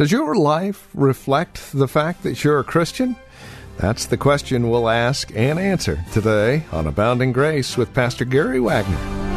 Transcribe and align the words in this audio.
Does 0.00 0.10
your 0.10 0.34
life 0.34 0.88
reflect 0.94 1.72
the 1.74 1.86
fact 1.86 2.22
that 2.22 2.42
you're 2.42 2.58
a 2.58 2.64
Christian? 2.64 3.16
That's 3.76 4.06
the 4.06 4.16
question 4.16 4.70
we'll 4.70 4.88
ask 4.88 5.30
and 5.36 5.58
answer 5.58 6.02
today 6.10 6.64
on 6.72 6.86
Abounding 6.86 7.32
Grace 7.32 7.76
with 7.76 7.92
Pastor 7.92 8.24
Gary 8.24 8.60
Wagner. 8.60 9.29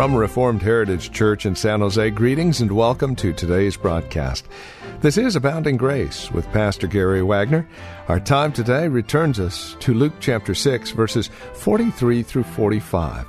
From 0.00 0.16
Reformed 0.16 0.62
Heritage 0.62 1.12
Church 1.12 1.44
in 1.44 1.54
San 1.54 1.80
Jose, 1.80 2.08
greetings 2.12 2.62
and 2.62 2.72
welcome 2.72 3.14
to 3.16 3.34
today's 3.34 3.76
broadcast. 3.76 4.48
This 5.02 5.18
is 5.18 5.36
Abounding 5.36 5.76
Grace 5.76 6.30
with 6.30 6.50
Pastor 6.52 6.86
Gary 6.86 7.22
Wagner. 7.22 7.68
Our 8.08 8.18
time 8.18 8.50
today 8.50 8.88
returns 8.88 9.38
us 9.38 9.76
to 9.80 9.92
Luke 9.92 10.14
chapter 10.18 10.54
6, 10.54 10.92
verses 10.92 11.28
43 11.52 12.22
through 12.22 12.44
45. 12.44 13.26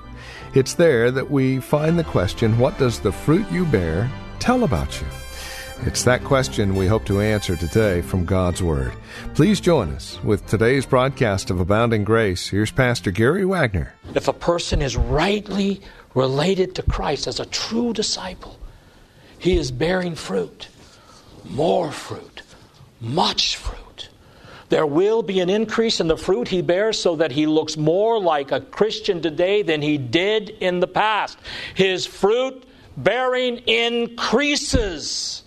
It's 0.54 0.76
there 0.76 1.12
that 1.12 1.30
we 1.30 1.60
find 1.60 2.00
the 2.00 2.06
question, 2.06 2.58
What 2.58 2.78
does 2.78 3.02
the 3.02 3.12
fruit 3.12 3.52
you 3.52 3.66
bear 3.66 4.10
tell 4.40 4.64
about 4.64 5.02
you? 5.02 5.08
It's 5.84 6.04
that 6.04 6.24
question 6.24 6.76
we 6.76 6.86
hope 6.86 7.06
to 7.06 7.22
answer 7.22 7.56
today 7.56 8.02
from 8.02 8.24
God's 8.24 8.62
Word. 8.62 8.94
Please 9.34 9.60
join 9.60 9.90
us 9.90 10.24
with 10.24 10.46
today's 10.46 10.86
broadcast 10.86 11.50
of 11.50 11.60
Abounding 11.60 12.04
Grace. 12.04 12.48
Here's 12.48 12.72
Pastor 12.72 13.10
Gary 13.10 13.46
Wagner. 13.46 13.94
If 14.14 14.28
a 14.28 14.34
person 14.34 14.82
is 14.82 14.96
rightly 14.96 15.82
related 16.14 16.76
to 16.76 16.84
Christ 16.84 17.28
as 17.28 17.40
a 17.40 17.46
true 17.46 17.94
disciple, 17.94 18.60
he 19.40 19.58
is 19.58 19.72
bearing 19.72 20.16
fruit 20.16 20.68
more 21.50 21.92
fruit, 21.92 22.42
much 23.00 23.58
fruit. 23.58 24.10
There 24.70 24.86
will 24.86 25.22
be 25.22 25.40
an 25.42 25.50
increase 25.50 26.00
in 26.00 26.08
the 26.08 26.18
fruit 26.18 26.48
he 26.48 26.62
bears 26.62 27.00
so 27.00 27.18
that 27.18 27.32
he 27.32 27.46
looks 27.46 27.76
more 27.76 28.20
like 28.20 28.52
a 28.52 28.62
Christian 28.62 29.22
today 29.22 29.64
than 29.64 29.82
he 29.82 29.98
did 29.98 30.50
in 30.50 30.80
the 30.80 30.88
past. 30.88 31.38
His 31.76 32.06
fruit 32.06 32.64
bearing 32.96 33.58
increases. 33.68 35.44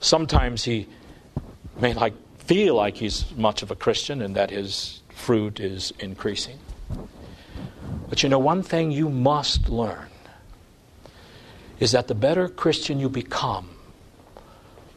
Sometimes 0.00 0.64
he 0.64 0.86
may 1.78 1.92
like 1.92 2.14
feel 2.38 2.74
like 2.74 2.96
he's 2.96 3.30
much 3.36 3.62
of 3.62 3.70
a 3.70 3.76
Christian 3.76 4.22
and 4.22 4.34
that 4.36 4.50
his 4.50 5.02
fruit 5.10 5.60
is 5.60 5.92
increasing. 5.98 6.58
But 8.08 8.22
you 8.22 8.28
know, 8.28 8.38
one 8.38 8.62
thing 8.62 8.90
you 8.90 9.08
must 9.08 9.68
learn 9.68 10.08
is 11.78 11.92
that 11.92 12.08
the 12.08 12.14
better 12.14 12.48
Christian 12.48 13.00
you 13.00 13.08
become, 13.08 13.68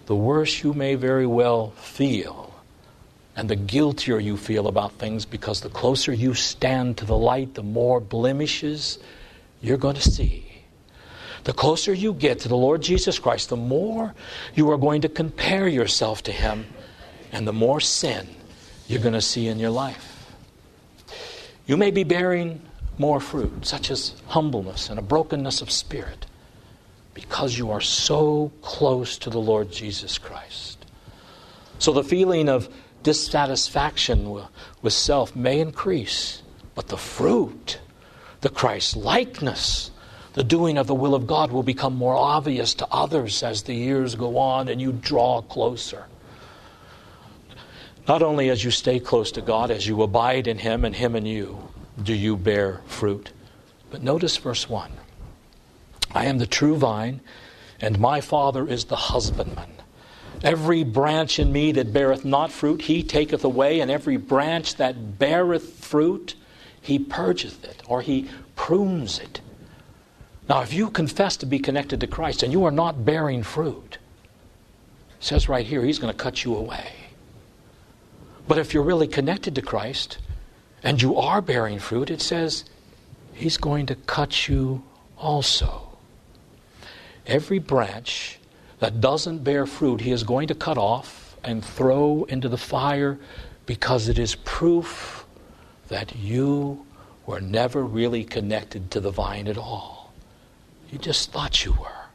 the 0.06 0.16
worse 0.16 0.64
you 0.64 0.74
may 0.74 0.96
very 0.96 1.26
well 1.26 1.72
feel, 1.72 2.54
and 3.36 3.50
the 3.50 3.56
guiltier 3.56 4.20
you 4.20 4.38
feel 4.38 4.68
about 4.68 4.94
things 4.94 5.26
because 5.26 5.62
the 5.62 5.70
closer 5.70 6.14
you 6.14 6.34
stand 6.34 6.98
to 6.98 7.06
the 7.06 7.18
light, 7.18 7.56
the 7.56 7.64
more 7.64 8.00
blemishes 8.00 9.00
you're 9.62 9.78
going 9.78 9.96
to 9.96 10.02
see. 10.02 10.46
The 11.46 11.54
closer 11.54 11.94
you 11.94 12.14
get 12.14 12.40
to 12.40 12.50
the 12.50 12.58
Lord 12.58 12.82
Jesus 12.82 13.18
Christ, 13.18 13.50
the 13.50 13.56
more 13.56 14.14
you 14.56 14.70
are 14.72 14.78
going 14.78 15.02
to 15.02 15.10
compare 15.10 15.68
yourself 15.68 16.24
to 16.24 16.32
Him, 16.32 16.66
and 17.32 17.48
the 17.48 17.54
more 17.54 17.80
sin 17.80 18.28
you're 18.88 19.02
going 19.02 19.14
to 19.14 19.22
see 19.22 19.48
in 19.48 19.60
your 19.60 19.70
life. 19.70 20.34
You 21.66 21.78
may 21.78 21.92
be 21.92 22.04
bearing 22.04 22.62
more 23.00 23.20
fruit, 23.20 23.66
such 23.66 23.90
as 23.90 24.14
humbleness 24.28 24.90
and 24.90 25.00
a 25.00 25.02
brokenness 25.02 25.62
of 25.62 25.72
spirit 25.72 26.26
because 27.14 27.58
you 27.58 27.72
are 27.72 27.82
so 27.82 28.52
close 28.62 29.18
to 29.18 29.30
the 29.30 29.40
Lord 29.40 29.72
Jesus 29.72 30.18
Christ. 30.18 30.86
So 31.78 31.92
the 31.92 32.04
feeling 32.04 32.48
of 32.48 32.70
dissatisfaction 33.04 34.42
with 34.82 34.94
self 34.94 35.36
may 35.36 35.60
increase, 35.60 36.42
but 36.76 36.88
the 36.88 36.98
fruit, 36.98 37.80
the 38.42 38.50
Christ 38.50 38.96
likeness, 38.96 39.92
the 40.34 40.44
doing 40.44 40.78
of 40.78 40.88
the 40.88 40.96
will 40.96 41.16
of 41.16 41.28
God 41.28 41.52
will 41.52 41.64
become 41.64 41.96
more 41.96 42.16
obvious 42.16 42.74
to 42.76 42.88
others 42.92 43.44
as 43.44 43.64
the 43.64 43.74
years 43.74 44.16
go 44.16 44.38
on 44.38 44.68
and 44.68 44.80
you 44.80 44.92
draw 44.92 45.42
closer. 45.42 46.06
Not 48.08 48.22
only 48.22 48.50
as 48.50 48.64
you 48.64 48.72
stay 48.72 49.00
close 49.00 49.32
to 49.34 49.42
God, 49.42 49.72
as 49.72 49.88
you 49.88 50.02
abide 50.02 50.48
in 50.48 50.58
Him 50.58 50.86
and 50.86 50.96
Him 50.96 51.16
in 51.16 51.26
you, 51.26 51.69
do 52.04 52.14
you 52.14 52.38
bear 52.38 52.82
fruit. 52.86 53.32
But 53.92 54.04
notice 54.04 54.38
verse 54.38 54.70
1. 54.70 54.92
I 56.12 56.26
am 56.26 56.38
the 56.38 56.48
true 56.48 56.76
vine, 56.76 57.22
and 57.82 58.00
my 58.00 58.22
Father 58.22 58.68
is 58.68 58.86
the 58.86 58.96
husbandman. 58.96 59.70
Every 60.44 60.84
branch 60.84 61.38
in 61.38 61.52
me 61.52 61.72
that 61.74 61.92
beareth 61.92 62.24
not 62.24 62.52
fruit, 62.52 62.84
he 62.84 63.04
taketh 63.04 63.44
away, 63.44 63.80
and 63.80 63.92
every 63.92 64.18
branch 64.18 64.76
that 64.76 65.20
beareth 65.20 65.74
fruit, 65.74 66.36
he 66.82 66.98
purgeth 66.98 67.64
it, 67.64 67.82
or 67.88 68.02
he 68.02 68.30
prunes 68.56 69.20
it. 69.20 69.42
Now, 70.48 70.62
if 70.62 70.74
you 70.74 70.90
confess 70.90 71.38
to 71.38 71.46
be 71.46 71.60
connected 71.60 72.00
to 72.00 72.08
Christ 72.08 72.42
and 72.42 72.52
you 72.52 72.66
are 72.66 72.72
not 72.72 73.06
bearing 73.06 73.44
fruit, 73.44 73.98
says 75.20 75.50
right 75.50 75.66
here, 75.66 75.84
he's 75.84 76.00
going 76.00 76.14
to 76.14 76.18
cut 76.18 76.44
you 76.44 76.56
away. 76.56 76.92
But 78.48 78.58
if 78.58 78.74
you're 78.74 78.84
really 78.84 79.08
connected 79.08 79.54
to 79.56 79.62
Christ 79.62 80.18
and 80.84 81.02
you 81.02 81.16
are 81.18 81.42
bearing 81.42 81.80
fruit, 81.80 82.10
it 82.10 82.22
says 82.22 82.66
he's 83.34 83.58
going 83.58 83.86
to 83.88 83.96
cut 83.96 84.48
you 84.48 84.84
also. 85.18 85.98
Every 87.28 87.60
branch 87.60 88.40
that 88.80 89.02
doesn't 89.02 89.44
bear 89.44 89.66
fruit, 89.66 90.02
he 90.02 90.12
is 90.12 90.24
going 90.24 90.48
to 90.48 90.56
cut 90.56 90.78
off 90.78 91.38
and 91.44 91.64
throw 91.64 92.24
into 92.26 92.50
the 92.50 92.58
fire 92.58 93.20
because 93.66 94.08
it 94.08 94.18
is 94.18 94.36
proof 94.36 95.26
that 95.90 96.16
you 96.16 96.86
were 97.26 97.42
never 97.42 97.84
really 97.84 98.24
connected 98.24 98.90
to 98.92 99.00
the 99.00 99.12
vine 99.12 99.48
at 99.48 99.58
all. 99.58 100.12
You 100.92 100.98
just 100.98 101.32
thought 101.32 101.64
you 101.66 101.74
were. 101.74 102.06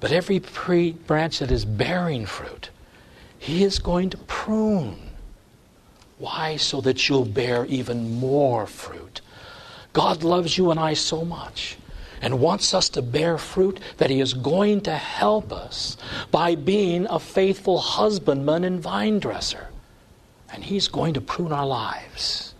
But 0.00 0.12
every 0.12 0.38
branch 0.38 1.38
that 1.38 1.50
is 1.50 1.64
bearing 1.64 2.26
fruit, 2.26 2.68
he 3.38 3.64
is 3.64 3.78
going 3.78 4.10
to 4.10 4.18
prune. 4.18 5.10
Why? 6.18 6.56
So 6.56 6.80
that 6.82 7.08
you'll 7.08 7.24
bear 7.24 7.64
even 7.66 8.18
more 8.18 8.66
fruit. 8.66 9.20
God 9.92 10.22
loves 10.22 10.58
you 10.58 10.70
and 10.70 10.80
I 10.80 10.94
so 10.94 11.24
much 11.24 11.76
and 12.24 12.40
wants 12.40 12.72
us 12.72 12.88
to 12.88 13.02
bear 13.02 13.36
fruit, 13.36 13.78
that 13.98 14.08
He 14.08 14.20
is 14.20 14.32
going 14.32 14.80
to 14.82 14.94
help 14.96 15.52
us 15.52 15.98
by 16.30 16.54
being 16.54 17.06
a 17.10 17.18
faithful 17.18 17.78
husbandman 17.78 18.64
and 18.64 18.80
vine 18.80 19.18
dresser. 19.18 19.68
And 20.50 20.64
He's 20.64 20.88
going 20.88 21.12
to 21.14 21.20
prune 21.20 21.52
our 21.52 21.66
lives. 21.66 22.54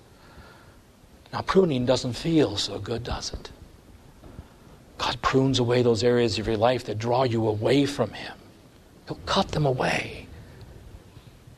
Now, 1.33 1.41
pruning 1.41 1.87
doesn't 1.87 2.13
feel 2.13 2.59
so 2.59 2.79
good, 2.79 3.05
does 3.05 3.33
it? 3.33 3.51
God 4.99 5.21
prunes 5.23 5.59
away 5.59 5.81
those 5.81 6.05
areas 6.05 6.39
of 6.39 6.47
your 6.47 6.59
life 6.59 6.85
that 6.85 6.99
draw 6.99 7.25
you 7.25 7.49
away 7.49 7.87
from 7.87 8.13
Him. 8.13 8.37
He'll 9.09 9.19
cut 9.25 9.49
them 9.49 9.65
away. 9.65 10.27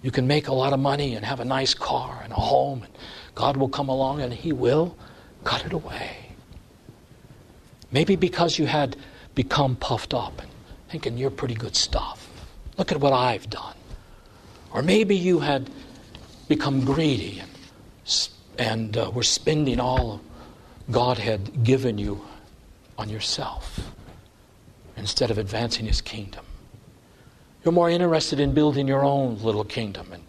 You 0.03 0.11
can 0.11 0.27
make 0.27 0.49
a 0.49 0.55
lot 0.55 0.73
of 0.73 0.81
money 0.81 1.15
and 1.15 1.25
have 1.25 1.41
a 1.41 1.45
nice 1.45 1.75
car 1.75 2.21
and 2.23 2.33
a 2.33 2.37
home, 2.37 2.83
and 2.83 2.93
God 3.35 3.57
will 3.57 3.69
come 3.69 3.89
along 3.89 4.21
and 4.21 4.33
He 4.33 4.53
will 4.53 4.97
cut 5.45 5.65
it 5.65 5.73
away. 5.73 6.17
Maybe 7.93 8.17
because 8.17 8.59
you 8.59 8.67
had 8.67 8.97
become 9.35 9.77
puffed 9.77 10.15
up 10.15 10.41
and 10.41 10.51
thinking 10.89 11.19
you're 11.19 11.31
pretty 11.31 11.55
good 11.55 11.77
stuff. 11.77 12.29
Look 12.79 12.93
at 12.93 13.01
what 13.01 13.13
I've 13.13 13.49
done. 13.51 13.75
Or 14.73 14.83
maybe 14.83 15.17
you 15.17 15.41
had 15.41 15.71
become 16.49 16.85
greedy 16.85 17.41
and, 17.41 18.29
and 18.59 18.97
uh, 18.97 19.11
were 19.15 19.23
spending 19.23 19.81
all 19.81 20.21
God 20.91 21.19
had 21.19 21.65
given 21.65 21.99
you 21.99 22.25
on 22.97 23.09
yourself 23.09 23.93
instead 24.97 25.31
of 25.31 25.39
advancing 25.39 25.87
His 25.87 26.01
kingdom. 26.01 26.46
You're 27.67 27.73
more 27.73 27.91
interested 27.91 28.39
in 28.39 28.55
building 28.55 28.87
your 28.87 29.03
own 29.05 29.43
little 29.43 29.65
kingdom 29.65 30.13
and 30.13 30.23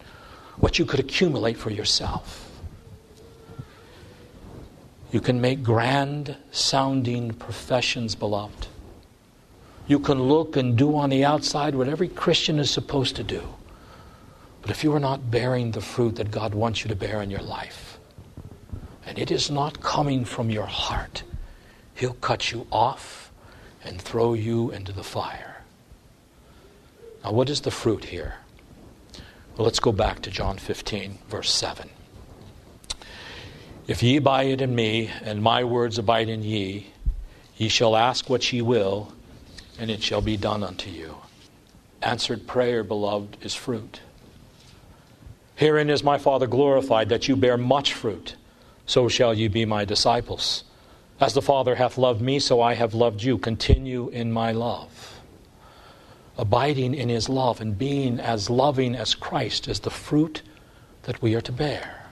what 0.56 0.80
you 0.80 0.84
could 0.84 0.98
accumulate 0.98 1.56
for 1.56 1.70
yourself. 1.70 2.50
You 5.12 5.20
can 5.20 5.40
make 5.40 5.62
grand 5.62 6.36
sounding 6.50 7.32
professions, 7.32 8.16
beloved. 8.16 8.66
You 9.86 10.00
can 10.00 10.20
look 10.20 10.56
and 10.56 10.76
do 10.76 10.96
on 10.96 11.10
the 11.10 11.24
outside 11.24 11.76
what 11.76 11.86
every 11.86 12.08
Christian 12.08 12.58
is 12.58 12.72
supposed 12.72 13.14
to 13.14 13.22
do. 13.22 13.44
But 14.60 14.72
if 14.72 14.82
you 14.82 14.92
are 14.96 14.98
not 14.98 15.30
bearing 15.30 15.70
the 15.70 15.80
fruit 15.80 16.16
that 16.16 16.32
God 16.32 16.54
wants 16.56 16.82
you 16.82 16.88
to 16.88 16.96
bear 16.96 17.22
in 17.22 17.30
your 17.30 17.42
life, 17.42 18.00
and 19.06 19.16
it 19.16 19.30
is 19.30 19.48
not 19.48 19.80
coming 19.80 20.24
from 20.24 20.50
your 20.50 20.66
heart, 20.66 21.22
He'll 21.94 22.14
cut 22.14 22.50
you 22.50 22.66
off 22.72 23.30
and 23.84 24.02
throw 24.02 24.34
you 24.34 24.72
into 24.72 24.90
the 24.90 25.04
fire. 25.04 25.57
Now, 27.24 27.32
what 27.32 27.50
is 27.50 27.62
the 27.62 27.70
fruit 27.70 28.04
here? 28.06 28.36
Well, 29.56 29.64
let's 29.64 29.80
go 29.80 29.92
back 29.92 30.22
to 30.22 30.30
John 30.30 30.56
15, 30.58 31.18
verse 31.28 31.52
7. 31.52 31.90
If 33.88 34.02
ye 34.02 34.16
abide 34.16 34.60
in 34.60 34.74
me, 34.74 35.10
and 35.22 35.42
my 35.42 35.64
words 35.64 35.98
abide 35.98 36.28
in 36.28 36.42
ye, 36.42 36.92
ye 37.56 37.68
shall 37.68 37.96
ask 37.96 38.30
what 38.30 38.52
ye 38.52 38.62
will, 38.62 39.12
and 39.78 39.90
it 39.90 40.02
shall 40.02 40.20
be 40.20 40.36
done 40.36 40.62
unto 40.62 40.90
you. 40.90 41.16
Answered 42.02 42.46
prayer, 42.46 42.84
beloved, 42.84 43.38
is 43.40 43.54
fruit. 43.54 44.00
Herein 45.56 45.90
is 45.90 46.04
my 46.04 46.18
Father 46.18 46.46
glorified, 46.46 47.08
that 47.08 47.26
you 47.26 47.34
bear 47.34 47.56
much 47.56 47.92
fruit. 47.94 48.36
So 48.86 49.08
shall 49.08 49.34
ye 49.34 49.48
be 49.48 49.64
my 49.64 49.84
disciples. 49.84 50.64
As 51.20 51.34
the 51.34 51.42
Father 51.42 51.74
hath 51.74 51.98
loved 51.98 52.20
me, 52.20 52.38
so 52.38 52.60
I 52.60 52.74
have 52.74 52.94
loved 52.94 53.24
you. 53.24 53.38
Continue 53.38 54.08
in 54.10 54.30
my 54.30 54.52
love. 54.52 55.17
Abiding 56.38 56.94
in 56.94 57.08
his 57.08 57.28
love 57.28 57.60
and 57.60 57.76
being 57.76 58.20
as 58.20 58.48
loving 58.48 58.94
as 58.94 59.14
Christ 59.14 59.66
is 59.66 59.80
the 59.80 59.90
fruit 59.90 60.42
that 61.02 61.20
we 61.20 61.34
are 61.34 61.40
to 61.40 61.52
bear. 61.52 62.06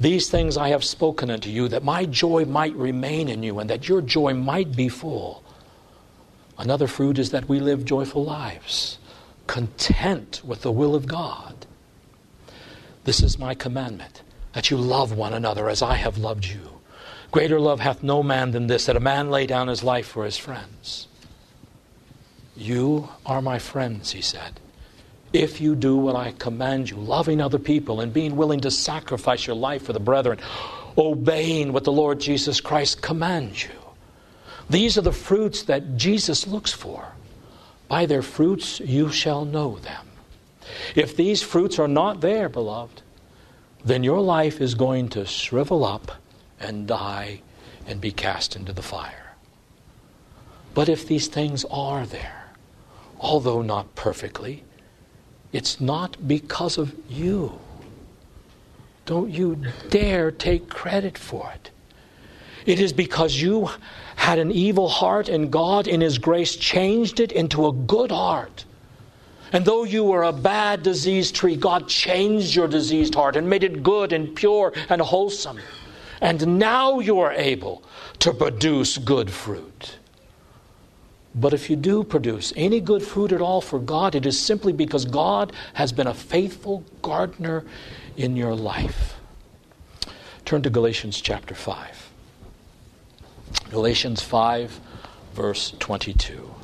These 0.00 0.30
things 0.30 0.56
I 0.56 0.70
have 0.70 0.84
spoken 0.84 1.30
unto 1.30 1.50
you, 1.50 1.68
that 1.68 1.84
my 1.84 2.06
joy 2.06 2.44
might 2.44 2.74
remain 2.74 3.28
in 3.28 3.42
you, 3.42 3.58
and 3.58 3.68
that 3.70 3.88
your 3.88 4.00
joy 4.00 4.34
might 4.34 4.74
be 4.74 4.88
full. 4.88 5.42
Another 6.58 6.86
fruit 6.86 7.18
is 7.18 7.30
that 7.30 7.48
we 7.48 7.60
live 7.60 7.84
joyful 7.84 8.24
lives, 8.24 8.98
content 9.46 10.42
with 10.44 10.62
the 10.62 10.72
will 10.72 10.94
of 10.94 11.06
God. 11.06 11.66
This 13.04 13.22
is 13.22 13.38
my 13.38 13.54
commandment, 13.54 14.22
that 14.52 14.70
you 14.70 14.76
love 14.76 15.12
one 15.12 15.32
another 15.32 15.68
as 15.68 15.82
I 15.82 15.94
have 15.94 16.18
loved 16.18 16.46
you. 16.46 16.80
Greater 17.30 17.60
love 17.60 17.80
hath 17.80 18.02
no 18.02 18.22
man 18.22 18.52
than 18.52 18.66
this, 18.66 18.86
that 18.86 18.96
a 18.96 19.00
man 19.00 19.30
lay 19.30 19.46
down 19.46 19.68
his 19.68 19.84
life 19.84 20.06
for 20.06 20.24
his 20.24 20.36
friends. 20.36 21.08
You 22.56 23.08
are 23.24 23.42
my 23.42 23.58
friends, 23.58 24.12
he 24.12 24.22
said, 24.22 24.60
if 25.32 25.60
you 25.60 25.74
do 25.74 25.96
what 25.96 26.16
I 26.16 26.32
command 26.32 26.88
you, 26.88 26.96
loving 26.96 27.40
other 27.40 27.58
people 27.58 28.00
and 28.00 28.12
being 28.12 28.36
willing 28.36 28.60
to 28.60 28.70
sacrifice 28.70 29.46
your 29.46 29.56
life 29.56 29.82
for 29.82 29.92
the 29.92 30.00
brethren, 30.00 30.38
obeying 30.96 31.72
what 31.72 31.84
the 31.84 31.92
Lord 31.92 32.20
Jesus 32.20 32.60
Christ 32.60 33.02
commands 33.02 33.64
you. 33.64 33.70
These 34.70 34.96
are 34.96 35.02
the 35.02 35.12
fruits 35.12 35.64
that 35.64 35.96
Jesus 35.96 36.46
looks 36.46 36.72
for. 36.72 37.04
By 37.88 38.06
their 38.06 38.22
fruits 38.22 38.80
you 38.80 39.10
shall 39.10 39.44
know 39.44 39.78
them. 39.78 40.06
If 40.94 41.16
these 41.16 41.42
fruits 41.42 41.78
are 41.78 41.88
not 41.88 42.20
there, 42.20 42.48
beloved, 42.48 43.02
then 43.84 44.02
your 44.02 44.20
life 44.20 44.60
is 44.60 44.74
going 44.74 45.10
to 45.10 45.26
shrivel 45.26 45.84
up 45.84 46.10
and 46.58 46.88
die 46.88 47.42
and 47.86 48.00
be 48.00 48.10
cast 48.10 48.56
into 48.56 48.72
the 48.72 48.82
fire. 48.82 49.34
But 50.74 50.88
if 50.88 51.06
these 51.06 51.28
things 51.28 51.64
are 51.70 52.06
there, 52.06 52.45
although 53.18 53.62
not 53.62 53.94
perfectly, 53.94 54.64
it's 55.52 55.80
not 55.80 56.28
because 56.28 56.78
of 56.78 56.94
you. 57.08 57.58
Don't 59.06 59.30
you 59.30 59.62
dare 59.88 60.30
take 60.30 60.68
credit 60.68 61.16
for 61.16 61.52
it. 61.54 61.70
It 62.66 62.80
is 62.80 62.92
because 62.92 63.36
you 63.36 63.70
had 64.16 64.38
an 64.38 64.50
evil 64.50 64.88
heart 64.88 65.28
and 65.28 65.52
God, 65.52 65.86
in 65.86 66.00
His 66.00 66.18
grace, 66.18 66.56
changed 66.56 67.20
it 67.20 67.30
into 67.30 67.66
a 67.66 67.72
good 67.72 68.10
heart. 68.10 68.64
And 69.52 69.64
though 69.64 69.84
you 69.84 70.02
were 70.02 70.24
a 70.24 70.32
bad 70.32 70.82
diseased 70.82 71.36
tree, 71.36 71.54
God 71.54 71.88
changed 71.88 72.54
your 72.56 72.66
diseased 72.66 73.14
heart 73.14 73.36
and 73.36 73.48
made 73.48 73.62
it 73.62 73.84
good 73.84 74.12
and 74.12 74.34
pure 74.34 74.72
and 74.88 75.00
wholesome. 75.00 75.60
And 76.20 76.58
now 76.58 76.98
you 76.98 77.20
are 77.20 77.32
able 77.32 77.84
to 78.18 78.32
produce 78.34 78.98
good 78.98 79.30
fruit. 79.30 79.98
But 81.38 81.52
if 81.52 81.68
you 81.68 81.76
do 81.76 82.02
produce 82.02 82.54
any 82.56 82.80
good 82.80 83.02
fruit 83.02 83.30
at 83.30 83.42
all 83.42 83.60
for 83.60 83.78
God, 83.78 84.14
it 84.14 84.24
is 84.24 84.40
simply 84.40 84.72
because 84.72 85.04
God 85.04 85.52
has 85.74 85.92
been 85.92 86.06
a 86.06 86.14
faithful 86.14 86.82
gardener 87.02 87.62
in 88.16 88.36
your 88.36 88.54
life. 88.54 89.16
Turn 90.46 90.62
to 90.62 90.70
Galatians 90.70 91.20
chapter 91.20 91.54
5. 91.54 92.10
Galatians 93.70 94.22
5, 94.22 94.80
verse 95.34 95.74
22. 95.78 96.54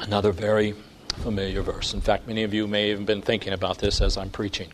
Another 0.00 0.32
very 0.32 0.74
familiar 1.22 1.62
verse. 1.62 1.94
In 1.94 2.02
fact, 2.02 2.26
many 2.28 2.42
of 2.42 2.52
you 2.52 2.66
may 2.66 2.90
have 2.90 3.06
been 3.06 3.22
thinking 3.22 3.54
about 3.54 3.78
this 3.78 4.02
as 4.02 4.18
I'm 4.18 4.30
preaching. 4.30 4.68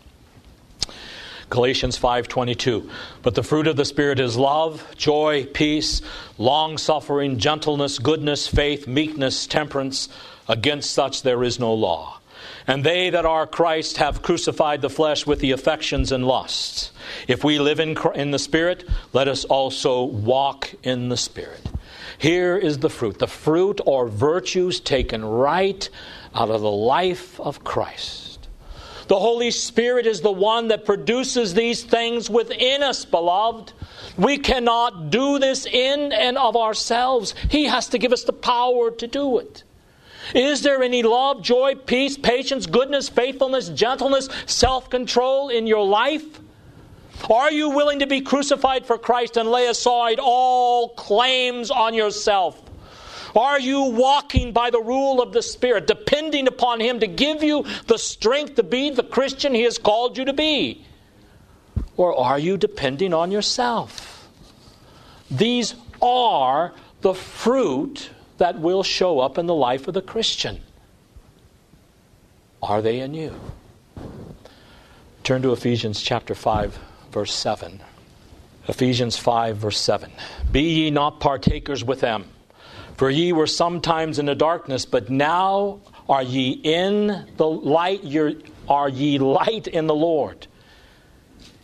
Galatians 1.54 1.96
5:22 1.96 2.90
But 3.22 3.36
the 3.36 3.44
fruit 3.44 3.68
of 3.68 3.76
the 3.76 3.84
spirit 3.84 4.18
is 4.18 4.36
love, 4.36 4.84
joy, 4.96 5.46
peace, 5.46 6.02
long-suffering, 6.36 7.38
gentleness, 7.38 8.00
goodness, 8.00 8.48
faith, 8.48 8.88
meekness, 8.88 9.46
temperance; 9.46 10.08
against 10.48 10.90
such 10.90 11.22
there 11.22 11.44
is 11.44 11.60
no 11.60 11.72
law. 11.72 12.18
And 12.66 12.82
they 12.82 13.08
that 13.10 13.24
are 13.24 13.46
Christ 13.46 13.98
have 13.98 14.20
crucified 14.20 14.82
the 14.82 14.90
flesh 14.90 15.28
with 15.28 15.38
the 15.38 15.52
affections 15.52 16.10
and 16.10 16.26
lusts. 16.26 16.90
If 17.28 17.44
we 17.44 17.60
live 17.60 17.78
in, 17.78 17.96
in 18.16 18.32
the 18.32 18.40
Spirit, 18.40 18.82
let 19.12 19.28
us 19.28 19.44
also 19.44 20.02
walk 20.02 20.74
in 20.82 21.08
the 21.08 21.16
Spirit. 21.16 21.70
Here 22.18 22.56
is 22.56 22.78
the 22.78 22.90
fruit 22.90 23.20
the 23.20 23.28
fruit 23.28 23.80
or 23.86 24.08
virtues 24.08 24.80
taken 24.80 25.24
right 25.24 25.88
out 26.34 26.50
of 26.50 26.62
the 26.62 26.68
life 26.68 27.38
of 27.38 27.62
Christ. 27.62 28.33
The 29.06 29.18
Holy 29.18 29.50
Spirit 29.50 30.06
is 30.06 30.22
the 30.22 30.32
one 30.32 30.68
that 30.68 30.86
produces 30.86 31.52
these 31.52 31.82
things 31.82 32.30
within 32.30 32.82
us, 32.82 33.04
beloved. 33.04 33.72
We 34.16 34.38
cannot 34.38 35.10
do 35.10 35.38
this 35.38 35.66
in 35.66 36.12
and 36.12 36.38
of 36.38 36.56
ourselves. 36.56 37.34
He 37.50 37.64
has 37.64 37.88
to 37.88 37.98
give 37.98 38.12
us 38.12 38.24
the 38.24 38.32
power 38.32 38.90
to 38.90 39.06
do 39.06 39.38
it. 39.38 39.64
Is 40.34 40.62
there 40.62 40.82
any 40.82 41.02
love, 41.02 41.42
joy, 41.42 41.74
peace, 41.74 42.16
patience, 42.16 42.66
goodness, 42.66 43.10
faithfulness, 43.10 43.68
gentleness, 43.68 44.28
self 44.46 44.88
control 44.88 45.50
in 45.50 45.66
your 45.66 45.84
life? 45.84 46.40
Are 47.30 47.52
you 47.52 47.70
willing 47.70 47.98
to 47.98 48.06
be 48.06 48.22
crucified 48.22 48.86
for 48.86 48.96
Christ 48.96 49.36
and 49.36 49.50
lay 49.50 49.66
aside 49.66 50.18
all 50.20 50.90
claims 50.90 51.70
on 51.70 51.92
yourself? 51.92 52.60
Are 53.36 53.58
you 53.58 53.82
walking 53.82 54.52
by 54.52 54.70
the 54.70 54.80
rule 54.80 55.20
of 55.20 55.32
the 55.32 55.42
Spirit, 55.42 55.86
depending 55.86 56.46
upon 56.46 56.80
Him 56.80 57.00
to 57.00 57.06
give 57.06 57.42
you 57.42 57.64
the 57.86 57.98
strength 57.98 58.54
to 58.56 58.62
be 58.62 58.90
the 58.90 59.02
Christian 59.02 59.54
He 59.54 59.62
has 59.62 59.78
called 59.78 60.16
you 60.16 60.24
to 60.26 60.32
be? 60.32 60.84
Or 61.96 62.16
are 62.16 62.38
you 62.38 62.56
depending 62.56 63.12
on 63.12 63.30
yourself? 63.30 64.28
These 65.30 65.74
are 66.00 66.72
the 67.00 67.14
fruit 67.14 68.10
that 68.38 68.58
will 68.58 68.82
show 68.82 69.20
up 69.20 69.38
in 69.38 69.46
the 69.46 69.54
life 69.54 69.88
of 69.88 69.94
the 69.94 70.02
Christian. 70.02 70.60
Are 72.62 72.82
they 72.82 73.00
in 73.00 73.14
you? 73.14 73.38
Turn 75.22 75.42
to 75.42 75.52
Ephesians 75.52 76.02
chapter 76.02 76.34
5, 76.34 76.78
verse 77.10 77.32
7. 77.32 77.80
Ephesians 78.68 79.16
5, 79.16 79.56
verse 79.56 79.80
7. 79.80 80.10
Be 80.50 80.62
ye 80.62 80.90
not 80.90 81.20
partakers 81.20 81.84
with 81.84 82.00
them, 82.00 82.26
for 82.96 83.10
ye 83.10 83.32
were 83.32 83.46
sometimes 83.46 84.18
in 84.18 84.26
the 84.26 84.34
darkness, 84.34 84.84
but 84.84 85.10
now 85.10 85.80
are 86.08 86.22
ye 86.22 86.52
in 86.52 87.26
the 87.36 87.46
light, 87.46 88.02
are 88.68 88.88
ye 88.88 89.18
light 89.18 89.66
in 89.66 89.86
the 89.86 89.94
Lord. 89.94 90.46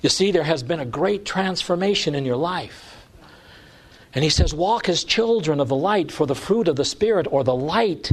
You 0.03 0.09
see, 0.09 0.31
there 0.31 0.45
has 0.45 0.63
been 0.63 0.81
a 0.81 0.87
great 0.87 1.25
transformation 1.25 2.15
in 2.15 2.25
your 2.25 2.37
life. 2.37 3.07
And 4.15 4.25
he 4.25 4.31
says, 4.31 4.53
Walk 4.53 4.89
as 4.89 5.05
children 5.05 5.61
of 5.61 5.69
the 5.69 5.77
light, 5.77 6.11
for 6.11 6.27
the 6.27 6.35
fruit 6.35 6.69
of 6.69 6.77
the 6.77 6.85
Spirit, 6.85 7.27
or 7.31 7.45
the 7.45 7.55
light, 7.55 8.11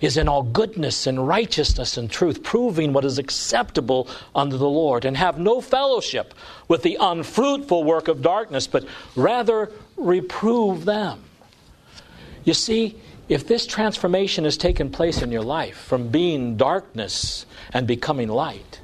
is 0.00 0.16
in 0.16 0.28
all 0.28 0.42
goodness 0.42 1.06
and 1.06 1.26
righteousness 1.26 1.96
and 1.96 2.10
truth, 2.10 2.42
proving 2.42 2.92
what 2.92 3.04
is 3.04 3.18
acceptable 3.18 4.08
unto 4.34 4.56
the 4.56 4.68
Lord, 4.68 5.04
and 5.04 5.16
have 5.16 5.38
no 5.38 5.60
fellowship 5.60 6.34
with 6.66 6.82
the 6.82 6.96
unfruitful 7.00 7.84
work 7.84 8.08
of 8.08 8.22
darkness, 8.22 8.66
but 8.66 8.86
rather 9.16 9.70
reprove 9.96 10.84
them. 10.84 11.20
You 12.44 12.54
see, 12.54 12.96
if 13.28 13.46
this 13.46 13.66
transformation 13.66 14.44
has 14.44 14.56
taken 14.56 14.90
place 14.90 15.22
in 15.22 15.32
your 15.32 15.42
life 15.42 15.76
from 15.76 16.08
being 16.08 16.56
darkness 16.56 17.46
and 17.72 17.86
becoming 17.86 18.28
light, 18.28 18.80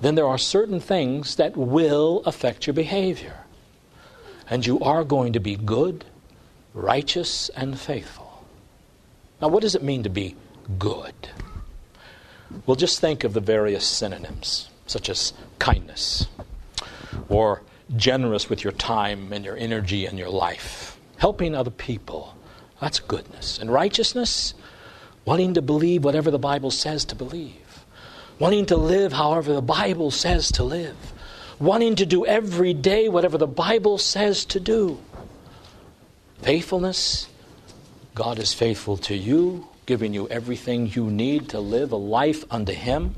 then 0.00 0.14
there 0.14 0.26
are 0.26 0.38
certain 0.38 0.78
things 0.78 1.36
that 1.36 1.56
will 1.56 2.22
affect 2.24 2.66
your 2.66 2.74
behavior 2.74 3.44
and 4.50 4.64
you 4.64 4.80
are 4.80 5.04
going 5.04 5.32
to 5.34 5.40
be 5.40 5.56
good, 5.56 6.04
righteous, 6.74 7.48
and 7.50 7.78
faithful. 7.78 8.44
Now, 9.40 9.48
what 9.48 9.62
does 9.62 9.74
it 9.74 9.82
mean 9.82 10.02
to 10.04 10.10
be 10.10 10.36
good? 10.78 11.14
Well, 12.66 12.76
just 12.76 13.00
think 13.00 13.24
of 13.24 13.34
the 13.34 13.40
various 13.40 13.84
synonyms, 13.84 14.70
such 14.86 15.10
as 15.10 15.34
kindness, 15.58 16.26
or 17.28 17.62
generous 17.96 18.48
with 18.48 18.64
your 18.64 18.72
time 18.72 19.32
and 19.32 19.44
your 19.44 19.56
energy 19.56 20.06
and 20.06 20.18
your 20.18 20.30
life, 20.30 20.98
helping 21.18 21.54
other 21.54 21.70
people. 21.70 22.34
That's 22.80 23.00
goodness. 23.00 23.58
And 23.58 23.72
righteousness? 23.72 24.54
wanting 25.28 25.52
to 25.52 25.60
believe 25.60 26.04
whatever 26.04 26.30
the 26.30 26.38
Bible 26.38 26.70
says 26.70 27.04
to 27.04 27.14
believe, 27.14 27.84
wanting 28.38 28.64
to 28.64 28.78
live 28.78 29.12
however 29.12 29.52
the 29.52 29.60
Bible 29.60 30.10
says 30.10 30.50
to 30.52 30.64
live, 30.64 30.96
wanting 31.58 31.96
to 31.96 32.06
do 32.06 32.24
every 32.24 32.72
day 32.72 33.10
whatever 33.10 33.36
the 33.36 33.46
Bible 33.46 33.98
says 33.98 34.46
to 34.46 34.58
do. 34.58 34.98
Faithfulness, 36.40 37.28
God 38.14 38.38
is 38.38 38.54
faithful 38.54 38.96
to 38.96 39.14
you, 39.14 39.68
giving 39.84 40.14
you 40.14 40.26
everything 40.28 40.86
you 40.86 41.10
need 41.10 41.50
to 41.50 41.60
live 41.60 41.92
a 41.92 41.96
life 41.96 42.42
unto 42.50 42.72
Him, 42.72 43.14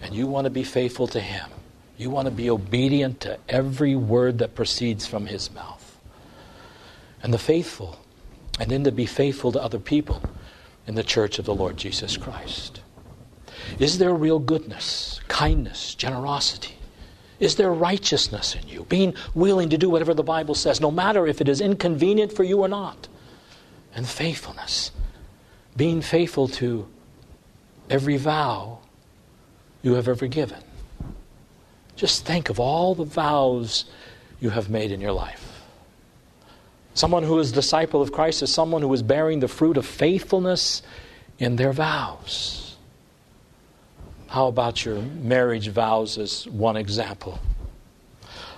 and 0.00 0.14
you 0.14 0.26
want 0.26 0.46
to 0.46 0.50
be 0.50 0.64
faithful 0.64 1.08
to 1.08 1.20
Him. 1.20 1.50
You 1.98 2.08
want 2.08 2.24
to 2.24 2.32
be 2.32 2.48
obedient 2.48 3.20
to 3.20 3.38
every 3.50 3.96
word 3.96 4.38
that 4.38 4.54
proceeds 4.54 5.06
from 5.06 5.26
His 5.26 5.52
mouth. 5.52 5.98
And 7.22 7.34
the 7.34 7.38
faithful, 7.38 7.98
and 8.58 8.70
then 8.70 8.84
to 8.84 8.92
be 8.92 9.06
faithful 9.06 9.52
to 9.52 9.62
other 9.62 9.78
people 9.78 10.22
in 10.86 10.94
the 10.94 11.02
church 11.02 11.38
of 11.38 11.44
the 11.44 11.54
Lord 11.54 11.76
Jesus 11.76 12.16
Christ. 12.16 12.80
Is 13.78 13.98
there 13.98 14.14
real 14.14 14.38
goodness, 14.38 15.20
kindness, 15.28 15.94
generosity? 15.94 16.74
Is 17.38 17.56
there 17.56 17.72
righteousness 17.72 18.54
in 18.54 18.66
you? 18.68 18.84
Being 18.84 19.14
willing 19.34 19.68
to 19.70 19.78
do 19.78 19.90
whatever 19.90 20.14
the 20.14 20.22
Bible 20.22 20.54
says, 20.54 20.80
no 20.80 20.90
matter 20.90 21.26
if 21.26 21.40
it 21.40 21.48
is 21.48 21.60
inconvenient 21.60 22.32
for 22.32 22.44
you 22.44 22.60
or 22.60 22.68
not. 22.68 23.08
And 23.94 24.06
faithfulness. 24.06 24.90
Being 25.76 26.00
faithful 26.00 26.48
to 26.48 26.86
every 27.90 28.16
vow 28.16 28.78
you 29.82 29.94
have 29.94 30.08
ever 30.08 30.26
given. 30.26 30.62
Just 31.94 32.24
think 32.26 32.48
of 32.50 32.60
all 32.60 32.94
the 32.94 33.04
vows 33.04 33.84
you 34.40 34.50
have 34.50 34.68
made 34.70 34.90
in 34.90 35.00
your 35.00 35.12
life. 35.12 35.55
Someone 36.96 37.24
who 37.24 37.38
is 37.40 37.52
disciple 37.52 38.00
of 38.00 38.10
Christ 38.10 38.42
is 38.42 38.50
someone 38.50 38.80
who 38.80 38.92
is 38.94 39.02
bearing 39.02 39.40
the 39.40 39.48
fruit 39.48 39.76
of 39.76 39.84
faithfulness 39.84 40.80
in 41.38 41.56
their 41.56 41.70
vows. 41.70 42.74
How 44.28 44.46
about 44.46 44.82
your 44.82 45.02
marriage 45.02 45.68
vows 45.68 46.16
as 46.16 46.48
one 46.48 46.78
example? 46.78 47.38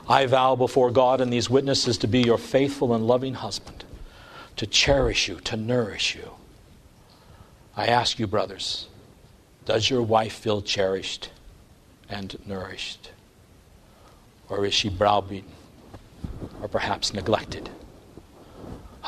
I 0.09 0.27
vow 0.27 0.55
before 0.55 0.93
God 0.93 1.21
and 1.21 1.33
these 1.33 1.51
witnesses 1.51 1.99
to 1.99 2.07
be 2.07 2.21
your 2.21 2.39
faithful 2.39 2.95
and 2.95 3.09
loving 3.09 3.35
husband, 3.35 3.85
to 4.55 4.69
cherish 4.69 5.27
you, 5.27 5.41
to 5.41 5.57
nourish 5.57 6.15
you. 6.15 6.31
I 7.77 7.87
ask 7.87 8.21
you, 8.21 8.29
brothers, 8.29 8.87
does 9.65 9.91
your 9.91 10.03
wife 10.03 10.35
feel 10.35 10.63
cherished 10.63 11.31
and 12.09 12.39
nourished? 12.47 13.11
Or 14.49 14.65
is 14.65 14.75
she 14.75 14.89
browbeaten 14.89 15.51
or 16.63 16.69
perhaps 16.69 17.13
neglected? 17.13 17.69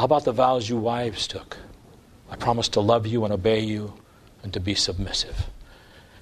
How 0.01 0.07
about 0.07 0.25
the 0.25 0.33
vows 0.33 0.67
you 0.67 0.79
wives 0.79 1.27
took? 1.27 1.59
I 2.31 2.37
promise 2.37 2.71
to 2.71 2.81
love 2.81 3.07
you 3.07 3.23
and 3.25 3.35
obey 3.35 3.61
you 3.61 3.93
and 4.43 4.51
to 4.55 4.59
be 4.59 4.75
submissive. 4.75 5.51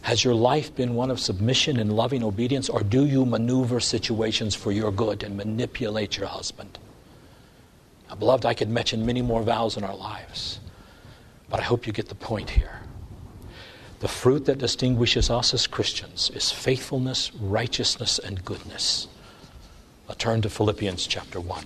Has 0.00 0.24
your 0.24 0.34
life 0.34 0.74
been 0.74 0.96
one 0.96 1.12
of 1.12 1.20
submission 1.20 1.78
and 1.78 1.92
loving 1.92 2.24
obedience, 2.24 2.68
or 2.68 2.82
do 2.82 3.06
you 3.06 3.24
maneuver 3.24 3.78
situations 3.78 4.56
for 4.56 4.72
your 4.72 4.90
good 4.90 5.22
and 5.22 5.36
manipulate 5.36 6.16
your 6.16 6.26
husband? 6.26 6.76
Now, 8.08 8.16
beloved, 8.16 8.44
I 8.44 8.52
could 8.52 8.68
mention 8.68 9.06
many 9.06 9.22
more 9.22 9.44
vows 9.44 9.76
in 9.76 9.84
our 9.84 9.94
lives, 9.94 10.58
but 11.48 11.60
I 11.60 11.62
hope 11.62 11.86
you 11.86 11.92
get 11.92 12.08
the 12.08 12.16
point 12.16 12.50
here. 12.50 12.80
The 14.00 14.08
fruit 14.08 14.44
that 14.46 14.58
distinguishes 14.58 15.30
us 15.30 15.54
as 15.54 15.68
Christians 15.68 16.32
is 16.34 16.50
faithfulness, 16.50 17.32
righteousness, 17.32 18.18
and 18.18 18.44
goodness. 18.44 19.06
A 20.08 20.16
turn 20.16 20.42
to 20.42 20.50
Philippians 20.50 21.06
chapter 21.06 21.38
1. 21.38 21.64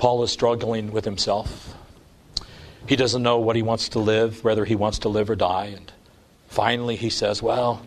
Paul 0.00 0.22
is 0.22 0.32
struggling 0.32 0.92
with 0.92 1.04
himself. 1.04 1.74
He 2.88 2.96
doesn't 2.96 3.22
know 3.22 3.38
what 3.38 3.54
he 3.54 3.60
wants 3.60 3.90
to 3.90 3.98
live, 3.98 4.42
whether 4.42 4.64
he 4.64 4.74
wants 4.74 5.00
to 5.00 5.10
live 5.10 5.28
or 5.28 5.36
die. 5.36 5.66
And 5.76 5.92
finally, 6.48 6.96
he 6.96 7.10
says, 7.10 7.42
Well, 7.42 7.82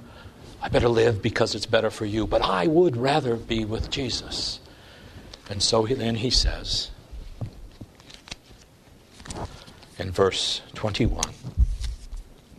I 0.61 0.69
better 0.69 0.89
live 0.89 1.23
because 1.23 1.55
it's 1.55 1.65
better 1.65 1.89
for 1.89 2.05
you, 2.05 2.27
but 2.27 2.43
I 2.43 2.67
would 2.67 2.95
rather 2.95 3.35
be 3.35 3.65
with 3.65 3.89
Jesus. 3.89 4.59
And 5.49 5.63
so 5.63 5.87
then 5.87 6.17
he 6.17 6.29
says 6.29 6.91
in 9.97 10.11
verse 10.11 10.61
21, 10.75 11.19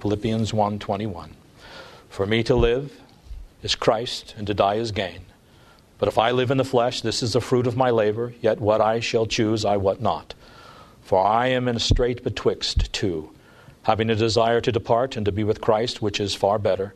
Philippians 0.00 0.50
1:21, 0.50 1.30
For 2.08 2.26
me 2.26 2.42
to 2.42 2.56
live 2.56 3.00
is 3.62 3.76
Christ, 3.76 4.34
and 4.37 4.49
to 4.49 4.54
die 4.54 4.75
is 4.75 4.90
gain. 4.90 5.26
But 5.98 6.08
if 6.08 6.18
I 6.18 6.32
live 6.32 6.50
in 6.50 6.58
the 6.58 6.64
flesh, 6.64 7.00
this 7.00 7.22
is 7.22 7.34
the 7.34 7.40
fruit 7.40 7.66
of 7.66 7.76
my 7.76 7.90
labor, 7.90 8.34
yet 8.40 8.60
what 8.60 8.80
I 8.80 9.00
shall 9.00 9.26
choose 9.26 9.64
I 9.64 9.76
wot 9.76 10.00
not. 10.00 10.34
For 11.02 11.24
I 11.24 11.48
am 11.48 11.68
in 11.68 11.76
a 11.76 11.80
strait 11.80 12.24
betwixt 12.24 12.92
two, 12.92 13.30
having 13.82 14.10
a 14.10 14.16
desire 14.16 14.60
to 14.60 14.72
depart 14.72 15.16
and 15.16 15.24
to 15.26 15.32
be 15.32 15.44
with 15.44 15.60
Christ, 15.60 16.02
which 16.02 16.18
is 16.18 16.34
far 16.34 16.58
better. 16.58 16.94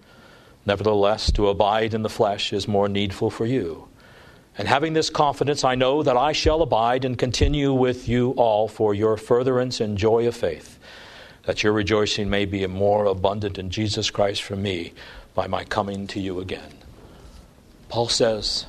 Nevertheless, 0.66 1.30
to 1.32 1.48
abide 1.48 1.94
in 1.94 2.02
the 2.02 2.08
flesh 2.08 2.52
is 2.52 2.66
more 2.66 2.88
needful 2.88 3.30
for 3.30 3.46
you. 3.46 3.88
And 4.58 4.66
having 4.66 4.92
this 4.92 5.08
confidence, 5.08 5.62
I 5.62 5.76
know 5.76 6.02
that 6.02 6.16
I 6.16 6.32
shall 6.32 6.62
abide 6.62 7.04
and 7.04 7.16
continue 7.16 7.72
with 7.72 8.08
you 8.08 8.32
all 8.32 8.66
for 8.66 8.92
your 8.92 9.16
furtherance 9.16 9.80
and 9.80 9.96
joy 9.96 10.26
of 10.26 10.34
faith, 10.34 10.80
that 11.44 11.62
your 11.62 11.72
rejoicing 11.72 12.28
may 12.28 12.44
be 12.44 12.66
more 12.66 13.04
abundant 13.04 13.56
in 13.58 13.70
Jesus 13.70 14.10
Christ 14.10 14.42
for 14.42 14.56
me 14.56 14.92
by 15.34 15.46
my 15.46 15.62
coming 15.62 16.08
to 16.08 16.20
you 16.20 16.40
again. 16.40 16.72
Paul 17.88 18.08
says, 18.08 18.66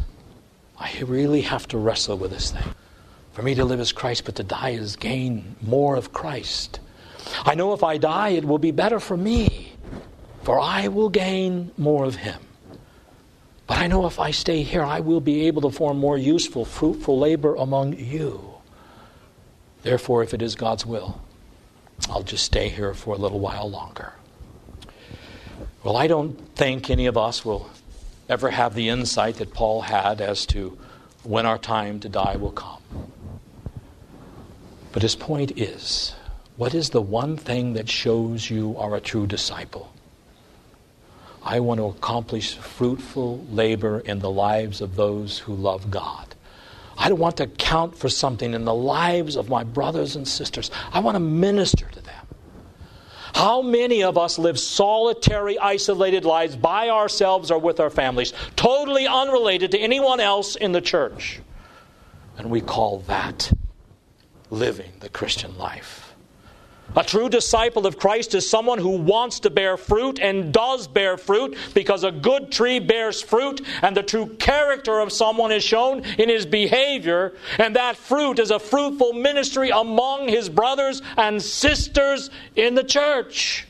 I 0.79 1.01
really 1.05 1.41
have 1.41 1.67
to 1.69 1.77
wrestle 1.77 2.17
with 2.17 2.31
this 2.31 2.51
thing. 2.51 2.73
For 3.33 3.41
me 3.41 3.55
to 3.55 3.65
live 3.65 3.79
as 3.79 3.91
Christ, 3.91 4.25
but 4.25 4.35
to 4.35 4.43
die 4.43 4.71
is 4.71 4.95
gain 4.95 5.55
more 5.61 5.95
of 5.95 6.13
Christ. 6.13 6.79
I 7.45 7.55
know 7.55 7.73
if 7.73 7.83
I 7.83 7.97
die, 7.97 8.29
it 8.29 8.45
will 8.45 8.57
be 8.57 8.71
better 8.71 8.99
for 8.99 9.17
me, 9.17 9.73
for 10.43 10.59
I 10.59 10.87
will 10.87 11.09
gain 11.09 11.71
more 11.77 12.05
of 12.05 12.15
Him. 12.15 12.39
But 13.67 13.77
I 13.77 13.87
know 13.87 14.07
if 14.07 14.19
I 14.19 14.31
stay 14.31 14.63
here, 14.63 14.83
I 14.83 14.99
will 14.99 15.21
be 15.21 15.45
able 15.47 15.61
to 15.61 15.69
form 15.69 15.99
more 15.99 16.17
useful, 16.17 16.65
fruitful 16.65 17.19
labor 17.19 17.55
among 17.55 17.93
you. 17.93 18.55
Therefore, 19.83 20.23
if 20.23 20.33
it 20.33 20.41
is 20.41 20.55
God's 20.55 20.85
will, 20.85 21.21
I'll 22.09 22.23
just 22.23 22.45
stay 22.45 22.69
here 22.69 22.93
for 22.93 23.13
a 23.13 23.17
little 23.17 23.39
while 23.39 23.69
longer. 23.69 24.13
Well, 25.83 25.95
I 25.95 26.07
don't 26.07 26.33
think 26.55 26.89
any 26.89 27.05
of 27.05 27.17
us 27.17 27.45
will 27.45 27.69
ever 28.29 28.51
have 28.51 28.75
the 28.75 28.89
insight 28.89 29.35
that 29.35 29.53
Paul 29.53 29.81
had 29.81 30.21
as 30.21 30.45
to 30.47 30.77
when 31.23 31.45
our 31.45 31.57
time 31.57 31.99
to 32.01 32.09
die 32.09 32.37
will 32.37 32.51
come. 32.51 32.81
But 34.91 35.01
his 35.01 35.15
point 35.15 35.57
is 35.57 36.15
what 36.55 36.73
is 36.73 36.89
the 36.89 37.01
one 37.01 37.37
thing 37.37 37.73
that 37.73 37.89
shows 37.89 38.49
you 38.49 38.77
are 38.77 38.95
a 38.95 39.01
true 39.01 39.25
disciple? 39.25 39.91
I 41.41 41.59
want 41.61 41.79
to 41.79 41.85
accomplish 41.85 42.55
fruitful 42.55 43.45
labor 43.49 44.01
in 44.01 44.19
the 44.19 44.29
lives 44.29 44.81
of 44.81 44.95
those 44.95 45.39
who 45.39 45.55
love 45.55 45.89
God. 45.89 46.35
I 46.97 47.07
don't 47.07 47.19
want 47.19 47.37
to 47.37 47.47
count 47.47 47.97
for 47.97 48.09
something 48.09 48.53
in 48.53 48.65
the 48.65 48.73
lives 48.73 49.37
of 49.37 49.47
my 49.47 49.63
brothers 49.63 50.17
and 50.17 50.27
sisters. 50.27 50.69
I 50.91 50.99
want 50.99 51.15
to 51.15 51.19
minister. 51.19 51.88
How 53.39 53.61
many 53.61 54.03
of 54.03 54.17
us 54.17 54.37
live 54.37 54.59
solitary, 54.59 55.57
isolated 55.57 56.25
lives 56.25 56.57
by 56.57 56.89
ourselves 56.89 57.51
or 57.51 57.57
with 57.57 57.79
our 57.79 57.89
families, 57.89 58.33
totally 58.57 59.07
unrelated 59.07 59.71
to 59.71 59.79
anyone 59.79 60.19
else 60.19 60.57
in 60.57 60.73
the 60.73 60.81
church? 60.81 61.39
And 62.37 62.49
we 62.49 62.59
call 62.59 62.99
that 63.07 63.53
living 64.49 64.91
the 64.99 65.07
Christian 65.07 65.57
life. 65.57 66.08
A 66.95 67.03
true 67.03 67.29
disciple 67.29 67.85
of 67.85 67.99
Christ 67.99 68.33
is 68.33 68.49
someone 68.49 68.79
who 68.79 68.97
wants 68.97 69.39
to 69.41 69.51
bear 69.51 69.77
fruit 69.77 70.19
and 70.19 70.51
does 70.51 70.87
bear 70.87 71.17
fruit 71.17 71.55
because 71.75 72.03
a 72.03 72.11
good 72.11 72.51
tree 72.51 72.79
bears 72.79 73.21
fruit, 73.21 73.61
and 73.83 73.95
the 73.95 74.01
true 74.01 74.35
character 74.37 74.99
of 74.99 75.11
someone 75.11 75.51
is 75.51 75.63
shown 75.63 76.03
in 76.17 76.29
his 76.29 76.47
behavior, 76.47 77.33
and 77.59 77.75
that 77.75 77.95
fruit 77.95 78.39
is 78.39 78.49
a 78.49 78.59
fruitful 78.59 79.13
ministry 79.13 79.69
among 79.69 80.27
his 80.27 80.49
brothers 80.49 81.03
and 81.15 81.41
sisters 81.41 82.31
in 82.55 82.73
the 82.73 82.83
church. 82.83 83.67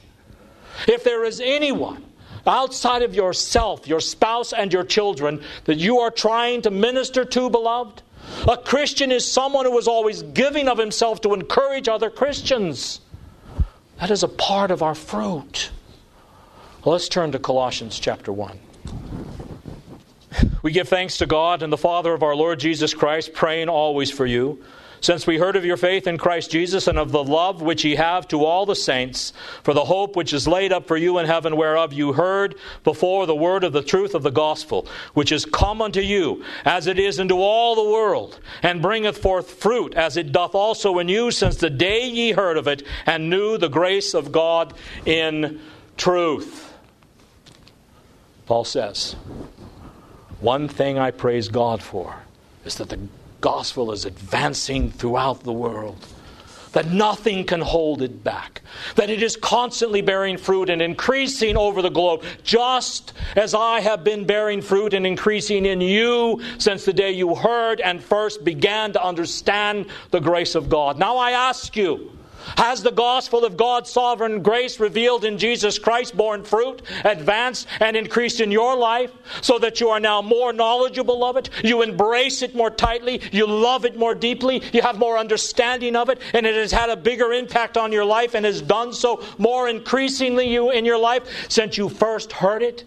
If 0.88 1.04
there 1.04 1.26
is 1.26 1.42
anyone 1.42 2.06
outside 2.48 3.02
of 3.02 3.14
yourself, 3.14 3.86
your 3.86 4.00
spouse, 4.00 4.54
and 4.54 4.72
your 4.72 4.86
children 4.86 5.44
that 5.66 5.78
you 5.78 6.00
are 6.00 6.10
trying 6.10 6.62
to 6.62 6.72
minister 6.72 7.26
to, 7.26 7.50
beloved, 7.50 8.02
a 8.48 8.56
Christian 8.56 9.12
is 9.12 9.30
someone 9.30 9.66
who 9.66 9.78
is 9.78 9.90
always 9.90 10.24
giving 10.24 10.70
of 10.70 10.78
himself 10.78 11.20
to 11.22 11.34
encourage 11.34 11.90
other 11.90 12.10
Christians. 12.10 13.02
That 14.00 14.12
is 14.12 14.24
a 14.24 14.28
part 14.30 14.72
of 14.72 14.82
our 14.82 14.96
fruit. 14.96 15.72
Well, 16.84 16.94
let's 16.94 17.10
turn 17.10 17.34
to 17.34 17.40
Colossians 17.40 18.00
chapter 18.00 18.32
1. 18.32 18.58
We 20.62 20.72
give 20.72 20.88
thanks 20.88 21.18
to 21.18 21.26
God 21.26 21.64
and 21.64 21.72
the 21.72 21.78
Father 21.78 22.14
of 22.14 22.24
our 22.24 22.36
Lord 22.36 22.60
Jesus 22.60 22.94
Christ, 22.94 23.34
praying 23.34 23.70
always 23.70 24.10
for 24.12 24.26
you, 24.26 24.64
since 25.02 25.26
we 25.26 25.38
heard 25.38 25.56
of 25.56 25.66
your 25.66 25.78
faith 25.78 26.08
in 26.08 26.18
Christ 26.18 26.52
Jesus 26.52 26.88
and 26.88 26.98
of 26.98 27.12
the 27.12 27.24
love 27.24 27.62
which 27.62 27.84
ye 27.84 27.96
have 27.96 28.28
to 28.30 28.44
all 28.44 28.66
the 28.66 28.76
saints, 28.76 29.34
for 29.64 29.74
the 29.74 29.86
hope 29.86 30.16
which 30.16 30.34
is 30.34 30.48
laid 30.48 30.74
up 30.74 30.88
for 30.88 30.98
you 30.98 31.18
in 31.18 31.26
heaven, 31.26 31.56
whereof 31.56 31.94
you 31.94 32.14
heard 32.14 32.56
before 32.84 33.26
the 33.26 33.36
word 33.36 33.64
of 33.64 33.74
the 33.74 33.82
truth 33.82 34.16
of 34.16 34.24
the 34.24 34.32
gospel, 34.32 34.88
which 35.14 35.32
is 35.32 35.46
come 35.46 35.82
unto 35.82 36.02
you, 36.02 36.44
as 36.66 36.88
it 36.88 37.00
is 37.00 37.20
into 37.20 37.36
all 37.36 37.76
the 37.76 37.92
world, 37.92 38.40
and 38.62 38.82
bringeth 38.82 39.18
forth 39.18 39.52
fruit, 39.52 39.94
as 39.96 40.18
it 40.18 40.32
doth 40.32 40.56
also 40.56 41.00
in 41.00 41.08
you, 41.08 41.32
since 41.32 41.56
the 41.58 41.70
day 41.70 42.08
ye 42.08 42.32
heard 42.32 42.58
of 42.58 42.68
it, 42.68 42.84
and 43.06 43.30
knew 43.30 43.58
the 43.58 43.70
grace 43.70 44.14
of 44.14 44.32
God 44.32 44.74
in 45.06 45.60
truth. 45.98 46.74
Paul 48.46 48.64
says, 48.64 49.14
One 50.40 50.68
thing 50.68 50.98
I 50.98 51.12
praise 51.12 51.50
God 51.50 51.84
for 51.84 52.24
is 52.66 52.76
that 52.76 52.90
the 52.90 53.00
gospel 53.42 53.92
is 53.92 54.06
advancing 54.06 54.92
throughout 54.92 55.44
the 55.44 55.54
world. 55.54 56.06
That 56.74 56.92
nothing 56.92 57.46
can 57.46 57.62
hold 57.62 58.04
it 58.04 58.24
back. 58.24 58.62
That 58.96 59.10
it 59.10 59.24
is 59.24 59.36
constantly 59.36 60.02
bearing 60.02 60.38
fruit 60.38 60.70
and 60.70 60.84
increasing 60.84 61.58
over 61.58 61.82
the 61.82 61.90
globe, 61.90 62.24
just 62.44 63.14
as 63.36 63.56
I 63.56 63.80
have 63.80 64.04
been 64.04 64.26
bearing 64.26 64.62
fruit 64.62 64.94
and 64.94 65.06
increasing 65.06 65.66
in 65.66 65.82
you 65.82 66.40
since 66.60 66.86
the 66.86 66.94
day 66.94 67.12
you 67.12 67.34
heard 67.34 67.82
and 67.82 68.04
first 68.04 68.44
began 68.44 68.94
to 68.94 69.04
understand 69.04 69.88
the 70.12 70.20
grace 70.20 70.54
of 70.54 70.70
God. 70.70 71.00
Now 71.00 71.18
I 71.18 71.32
ask 71.32 71.76
you, 71.76 72.12
has 72.58 72.84
the 72.84 72.92
gospel 72.92 73.46
of 73.46 73.58
God's 73.58 73.90
sovereign 73.90 74.42
grace 74.42 74.80
revealed 74.80 75.26
in 75.26 75.38
Jesus 75.38 75.80
Christ 75.80 76.16
borne 76.16 76.44
fruit, 76.44 76.82
advanced, 77.04 77.68
and 77.80 77.96
increased 77.96 78.40
in 78.40 78.52
your 78.52 78.76
life 78.76 79.12
so 79.42 79.60
that 79.60 79.80
you 79.80 79.90
are 79.90 80.00
now 80.00 80.22
more 80.22 80.54
knowledgeable 80.54 81.24
of 81.24 81.38
it? 81.38 81.50
You 81.64 81.82
embrace 81.82 82.42
it 82.42 82.56
more 82.56 82.70
tightly, 82.70 83.22
you 83.32 83.48
love 83.48 83.86
it 83.86 83.98
more 83.98 84.16
deeply, 84.16 84.62
you 84.74 84.82
have 84.82 84.98
more 84.98 85.18
understanding 85.18 85.96
of 85.96 86.10
it, 86.10 86.20
and 86.34 86.46
it 86.46 86.56
has 86.56 86.72
had 86.72 86.90
a 86.90 86.98
bigger 86.98 87.34
impact 87.34 87.78
on 87.78 87.92
your 87.92 88.06
life 88.06 88.36
and 88.36 88.46
has 88.46 88.62
done 88.62 88.94
so 88.94 89.24
more 89.38 89.70
increasingly 89.70 90.50
you 90.50 90.72
in 90.72 90.86
your 90.86 90.98
life 90.98 91.50
since 91.50 91.78
you 91.78 91.90
first 91.90 92.32
heard 92.32 92.62
it 92.62 92.84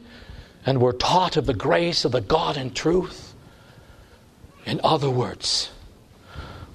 and 0.64 0.80
were 0.80 0.92
taught 0.92 1.36
of 1.36 1.46
the 1.46 1.54
grace 1.54 2.04
of 2.04 2.12
the 2.12 2.20
God 2.20 2.56
and 2.56 2.74
truth. 2.74 3.34
In 4.64 4.80
other 4.84 5.10
words, 5.10 5.70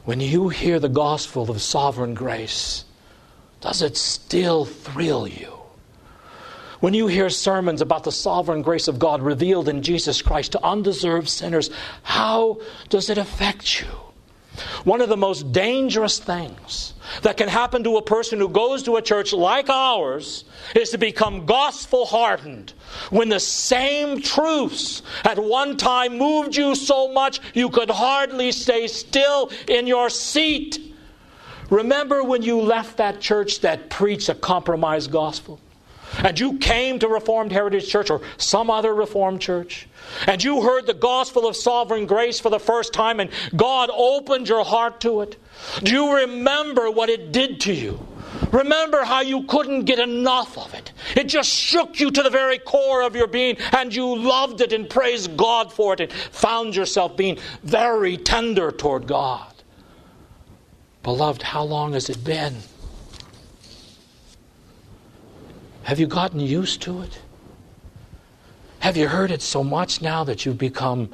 when 0.07 0.21
you 0.21 0.47
hear 0.47 0.79
the 0.79 0.87
gospel 0.87 1.51
of 1.51 1.61
sovereign 1.61 2.13
grace, 2.13 2.85
does 3.59 3.81
it 3.81 3.97
still 3.97 4.63
thrill 4.63 5.27
you? 5.27 5.51
When 6.79 6.93
you 6.93 7.07
hear 7.07 7.29
sermons 7.29 7.81
about 7.81 8.05
the 8.05 8.11
sovereign 8.13 8.61
grace 8.61 8.87
of 8.87 8.99
God 8.99 9.21
revealed 9.21 9.67
in 9.67 9.83
Jesus 9.83 10.21
Christ 10.21 10.53
to 10.53 10.63
undeserved 10.63 11.27
sinners, 11.27 11.69
how 12.03 12.61
does 12.87 13.09
it 13.09 13.17
affect 13.17 13.81
you? 13.81 13.89
One 14.85 15.01
of 15.01 15.09
the 15.09 15.17
most 15.17 15.51
dangerous 15.51 16.19
things 16.19 16.93
that 17.21 17.37
can 17.37 17.47
happen 17.47 17.83
to 17.83 17.97
a 17.97 18.01
person 18.01 18.39
who 18.39 18.49
goes 18.49 18.83
to 18.83 18.95
a 18.97 19.01
church 19.01 19.33
like 19.33 19.69
ours 19.69 20.45
is 20.75 20.89
to 20.91 20.97
become 20.97 21.45
gospel 21.45 22.05
hardened 22.05 22.73
when 23.09 23.29
the 23.29 23.39
same 23.39 24.21
truths 24.21 25.01
at 25.23 25.37
one 25.37 25.77
time 25.77 26.17
moved 26.17 26.55
you 26.55 26.75
so 26.75 27.11
much 27.11 27.39
you 27.53 27.69
could 27.69 27.89
hardly 27.89 28.51
stay 28.51 28.87
still 28.87 29.51
in 29.67 29.87
your 29.87 30.09
seat. 30.09 30.79
Remember 31.69 32.23
when 32.23 32.41
you 32.41 32.61
left 32.61 32.97
that 32.97 33.19
church 33.19 33.61
that 33.61 33.89
preached 33.89 34.29
a 34.29 34.35
compromised 34.35 35.11
gospel? 35.11 35.59
And 36.23 36.39
you 36.39 36.57
came 36.57 36.99
to 36.99 37.07
Reformed 37.07 37.51
Heritage 37.51 37.89
Church 37.89 38.09
or 38.09 38.21
some 38.37 38.69
other 38.69 38.93
Reformed 38.93 39.41
church, 39.41 39.87
and 40.25 40.43
you 40.43 40.61
heard 40.61 40.87
the 40.87 40.93
gospel 40.93 41.47
of 41.47 41.55
sovereign 41.55 42.05
grace 42.05 42.39
for 42.39 42.49
the 42.49 42.59
first 42.59 42.93
time, 42.93 43.19
and 43.19 43.29
God 43.55 43.89
opened 43.93 44.49
your 44.49 44.63
heart 44.63 45.01
to 45.01 45.21
it. 45.21 45.37
Do 45.83 45.91
you 45.91 46.15
remember 46.15 46.89
what 46.89 47.09
it 47.09 47.31
did 47.31 47.59
to 47.61 47.73
you? 47.73 48.05
Remember 48.51 49.03
how 49.03 49.21
you 49.21 49.43
couldn't 49.43 49.85
get 49.85 49.99
enough 49.99 50.57
of 50.57 50.73
it. 50.73 50.91
It 51.15 51.25
just 51.25 51.49
shook 51.49 51.99
you 51.99 52.11
to 52.11 52.23
the 52.23 52.29
very 52.29 52.59
core 52.59 53.01
of 53.01 53.15
your 53.15 53.27
being, 53.27 53.57
and 53.73 53.93
you 53.93 54.15
loved 54.17 54.61
it 54.61 54.73
and 54.73 54.89
praised 54.89 55.35
God 55.37 55.71
for 55.71 55.93
it, 55.93 55.99
and 55.99 56.11
found 56.11 56.75
yourself 56.75 57.17
being 57.17 57.37
very 57.63 58.17
tender 58.17 58.71
toward 58.71 59.07
God. 59.07 59.53
Beloved, 61.03 61.41
how 61.41 61.63
long 61.63 61.93
has 61.93 62.09
it 62.09 62.23
been? 62.23 62.55
Have 65.87 66.01
you 66.01 66.07
gotten 66.07 66.41
used 66.41 66.81
to 66.81 67.01
it? 67.01 67.17
Have 68.79 68.97
you 68.97 69.07
heard 69.07 69.31
it 69.31 69.41
so 69.41 69.63
much 69.63 70.01
now 70.01 70.25
that 70.25 70.45
you've 70.45 70.57
become 70.57 71.13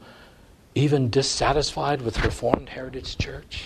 even 0.73 1.11
dissatisfied 1.11 2.01
with 2.01 2.25
Reformed 2.25 2.69
Heritage 2.69 3.19
Church? 3.19 3.65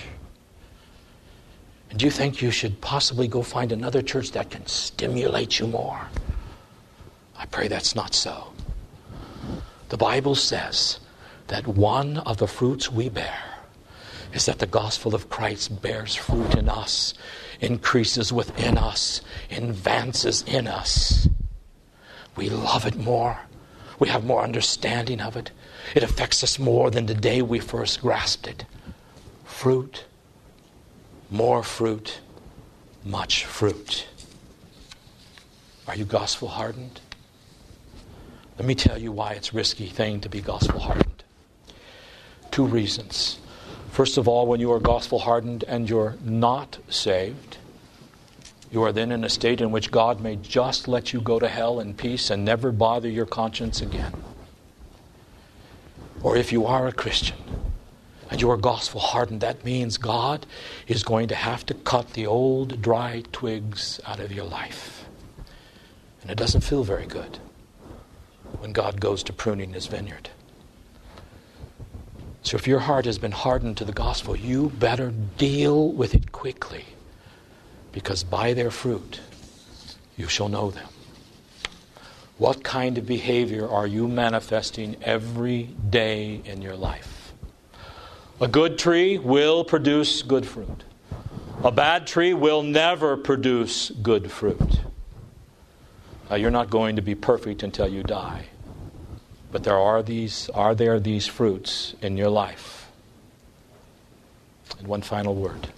And 1.89 1.98
do 1.98 2.04
you 2.04 2.12
think 2.12 2.41
you 2.41 2.52
should 2.52 2.82
possibly 2.82 3.30
go 3.30 3.41
find 3.41 3.72
another 3.72 4.02
church 4.02 4.32
that 4.32 4.50
can 4.50 4.65
stimulate 4.65 5.60
you 5.60 5.67
more? 5.67 6.10
I 7.38 7.46
pray 7.46 7.70
that's 7.70 7.96
not 7.96 8.13
so. 8.13 8.52
The 9.88 9.96
Bible 9.96 10.36
says 10.36 11.00
that 11.48 11.65
one 11.65 12.17
of 12.17 12.36
the 12.36 12.48
fruits 12.48 12.91
we 12.91 13.08
bear 13.08 13.62
is 14.34 14.46
that 14.46 14.60
the 14.60 14.67
gospel 14.67 15.15
of 15.15 15.30
Christ 15.30 15.82
bears 15.82 16.15
fruit 16.15 16.56
in 16.56 16.67
us, 16.67 17.13
increases 17.60 18.32
within 18.32 18.78
us, 18.78 19.22
advances 19.52 20.43
in 20.43 20.67
us. 20.67 21.28
We 22.36 22.50
love 22.50 22.86
it 22.86 22.96
more. 22.96 23.39
We 24.00 24.10
have 24.10 24.24
more 24.26 24.43
understanding 24.43 25.22
of 25.22 25.36
it. 25.36 25.52
It 25.96 26.04
affects 26.04 26.43
us 26.43 26.60
more 26.60 26.91
than 26.91 27.08
the 27.08 27.15
day 27.15 27.41
we 27.41 27.60
first 27.60 28.02
grasped 28.02 28.48
it. 28.48 28.65
Fruit 29.46 30.06
more 31.30 31.63
fruit, 31.63 32.20
much 33.04 33.46
fruit. 33.46 34.08
Are 35.88 35.96
you 35.96 36.06
gospel 36.06 36.48
hardened? 36.48 37.02
Let 38.58 38.65
me 38.65 38.76
tell 38.76 38.98
you 38.98 39.12
why 39.12 39.34
it's 39.34 39.54
a 39.54 39.56
risky 39.56 39.88
thing 39.88 40.22
to 40.22 40.30
be 40.30 40.41
gospel 40.41 40.80
hardened. 40.80 41.24
Two 42.52 42.65
reasons. 42.65 43.39
First 43.98 44.20
of 44.20 44.28
all, 44.28 44.46
when 44.46 44.60
you 44.60 44.72
are 44.74 44.80
gospel 44.80 45.18
hardened 45.18 45.64
and 45.68 45.90
you're 45.90 46.18
not 46.24 46.78
saved, 46.88 47.58
you 48.72 48.84
are 48.84 48.92
then 48.92 49.12
in 49.12 49.24
a 49.24 49.28
state 49.28 49.60
in 49.60 49.72
which 49.72 49.90
God 49.90 50.22
may 50.22 50.36
just 50.36 50.88
let 50.88 51.14
you 51.14 51.20
go 51.20 51.40
to 51.40 51.48
hell 51.48 51.80
in 51.80 51.96
peace 51.96 52.30
and 52.30 52.46
never 52.46 52.72
bother 52.72 53.10
your 53.10 53.26
conscience 53.26 53.82
again. 53.82 54.14
Or 56.22 56.38
if 56.38 56.52
you 56.52 56.68
are 56.68 56.86
a 56.86 56.92
Christian, 56.92 57.38
and 58.30 58.40
you 58.40 58.52
are 58.52 58.58
gospel 58.58 59.00
hardened, 59.00 59.42
that 59.42 59.66
means 59.66 59.98
God 59.98 60.46
is 60.88 61.02
going 61.02 61.28
to 61.30 61.36
have 61.36 61.66
to 61.66 61.74
cut 61.74 62.14
the 62.14 62.28
old 62.28 62.80
dry 62.84 63.24
twigs 63.32 64.00
out 64.06 64.20
of 64.20 64.32
your 64.32 64.46
life. 64.46 65.06
And 66.22 66.30
it 66.30 66.38
doesn't 66.38 66.62
feel 66.62 66.84
very 66.84 67.08
good 67.08 67.40
when 68.60 68.74
God 68.74 69.02
goes 69.02 69.24
to 69.24 69.34
pruning 69.34 69.74
his 69.74 69.88
vineyard. 69.88 70.30
So 72.48 72.56
if 72.56 72.66
your 72.66 72.80
heart 72.80 73.04
has 73.04 73.18
been 73.18 73.34
hardened 73.34 73.76
to 73.76 73.84
the 73.84 73.92
gospel, 73.92 74.34
you 74.34 74.70
better 74.70 75.12
deal 75.38 75.92
with 75.92 76.16
it 76.16 76.32
quickly 76.32 76.86
because 77.92 78.24
by 78.24 78.54
their 78.54 78.72
fruit 78.72 79.20
you 80.16 80.30
shall 80.30 80.48
know 80.48 80.72
them. 80.72 80.88
What 82.38 82.64
kind 82.64 82.98
of 82.98 83.06
behavior 83.06 83.68
are 83.68 83.86
you 83.86 84.08
manifesting 84.08 84.96
every 85.02 85.64
day 85.90 86.42
in 86.46 86.62
your 86.62 86.78
life? 86.78 87.34
A 88.40 88.48
good 88.48 88.80
tree 88.80 89.18
will 89.18 89.66
produce 89.66 90.22
good 90.22 90.46
fruit. 90.46 90.86
A 91.66 91.72
bad 91.74 92.08
tree 92.08 92.34
will 92.34 92.64
never 92.64 93.18
produce 93.18 93.90
good 93.90 94.32
fruit. 94.32 94.80
Now, 96.30 96.38
you're 96.38 96.50
not 96.50 96.70
going 96.70 96.96
to 96.96 97.02
be 97.02 97.14
perfect 97.14 97.62
until 97.62 97.90
you 97.90 98.04
die. 98.04 98.46
But 99.52 99.64
there 99.64 99.78
are 99.78 100.04
these 100.04 100.50
are 100.50 100.76
there 100.76 101.00
these 101.00 101.26
fruits 101.26 101.96
in 102.02 102.18
your 102.18 102.30
life. 102.30 102.90
And 104.78 104.88
one 104.88 105.02
final 105.02 105.34
word. 105.34 105.70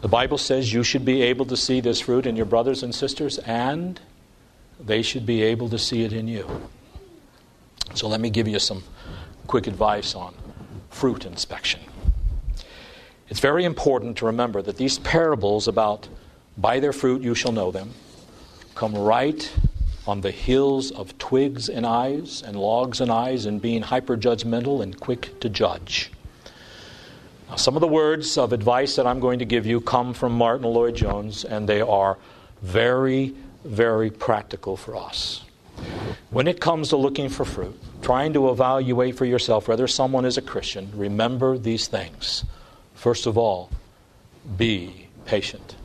The 0.00 0.08
Bible 0.08 0.38
says 0.38 0.72
you 0.72 0.84
should 0.84 1.04
be 1.04 1.22
able 1.22 1.44
to 1.46 1.56
see 1.56 1.80
this 1.80 2.00
fruit 2.00 2.24
in 2.24 2.36
your 2.36 2.46
brothers 2.46 2.82
and 2.82 2.94
sisters, 2.94 3.38
and 3.38 4.00
they 4.78 5.02
should 5.02 5.26
be 5.26 5.42
able 5.42 5.68
to 5.70 5.78
see 5.78 6.04
it 6.04 6.12
in 6.12 6.28
you. 6.28 6.48
So 7.94 8.06
let 8.06 8.20
me 8.20 8.30
give 8.30 8.46
you 8.46 8.58
some 8.58 8.84
quick 9.46 9.66
advice 9.66 10.14
on 10.14 10.34
fruit 10.90 11.26
inspection. 11.26 11.80
It's 13.28 13.40
very 13.40 13.64
important 13.64 14.16
to 14.18 14.26
remember 14.26 14.62
that 14.62 14.76
these 14.76 14.98
parables 15.00 15.68
about 15.68 16.08
by 16.56 16.80
their 16.80 16.92
fruit 16.92 17.22
you 17.22 17.34
shall 17.34 17.52
know 17.52 17.70
them 17.70 17.90
come 18.74 18.94
right 18.94 19.52
on 20.08 20.22
the 20.22 20.30
hills 20.30 20.90
of 20.92 21.16
twigs 21.18 21.68
and 21.68 21.84
eyes 21.84 22.42
and 22.42 22.56
logs 22.56 23.00
and 23.02 23.12
eyes 23.12 23.44
and 23.44 23.60
being 23.60 23.82
hyper 23.82 24.16
judgmental 24.16 24.82
and 24.82 24.98
quick 24.98 25.38
to 25.40 25.50
judge. 25.50 26.10
Now, 27.50 27.56
some 27.56 27.76
of 27.76 27.80
the 27.80 27.88
words 27.88 28.38
of 28.38 28.54
advice 28.54 28.96
that 28.96 29.06
I'm 29.06 29.20
going 29.20 29.38
to 29.38 29.44
give 29.44 29.66
you 29.66 29.80
come 29.82 30.14
from 30.14 30.32
Martyn 30.32 30.66
Lloyd-Jones, 30.66 31.44
and 31.44 31.68
they 31.68 31.82
are 31.82 32.16
very, 32.62 33.34
very 33.64 34.10
practical 34.10 34.76
for 34.76 34.96
us. 34.96 35.44
When 36.30 36.48
it 36.48 36.60
comes 36.60 36.88
to 36.88 36.96
looking 36.96 37.28
for 37.28 37.44
fruit, 37.44 37.78
trying 38.02 38.32
to 38.32 38.48
evaluate 38.50 39.16
for 39.16 39.26
yourself 39.26 39.68
whether 39.68 39.86
someone 39.86 40.24
is 40.24 40.38
a 40.38 40.42
Christian, 40.42 40.90
remember 40.94 41.58
these 41.58 41.86
things. 41.86 42.44
First 42.94 43.26
of 43.26 43.36
all, 43.36 43.70
be 44.56 45.08
patient. 45.26 45.76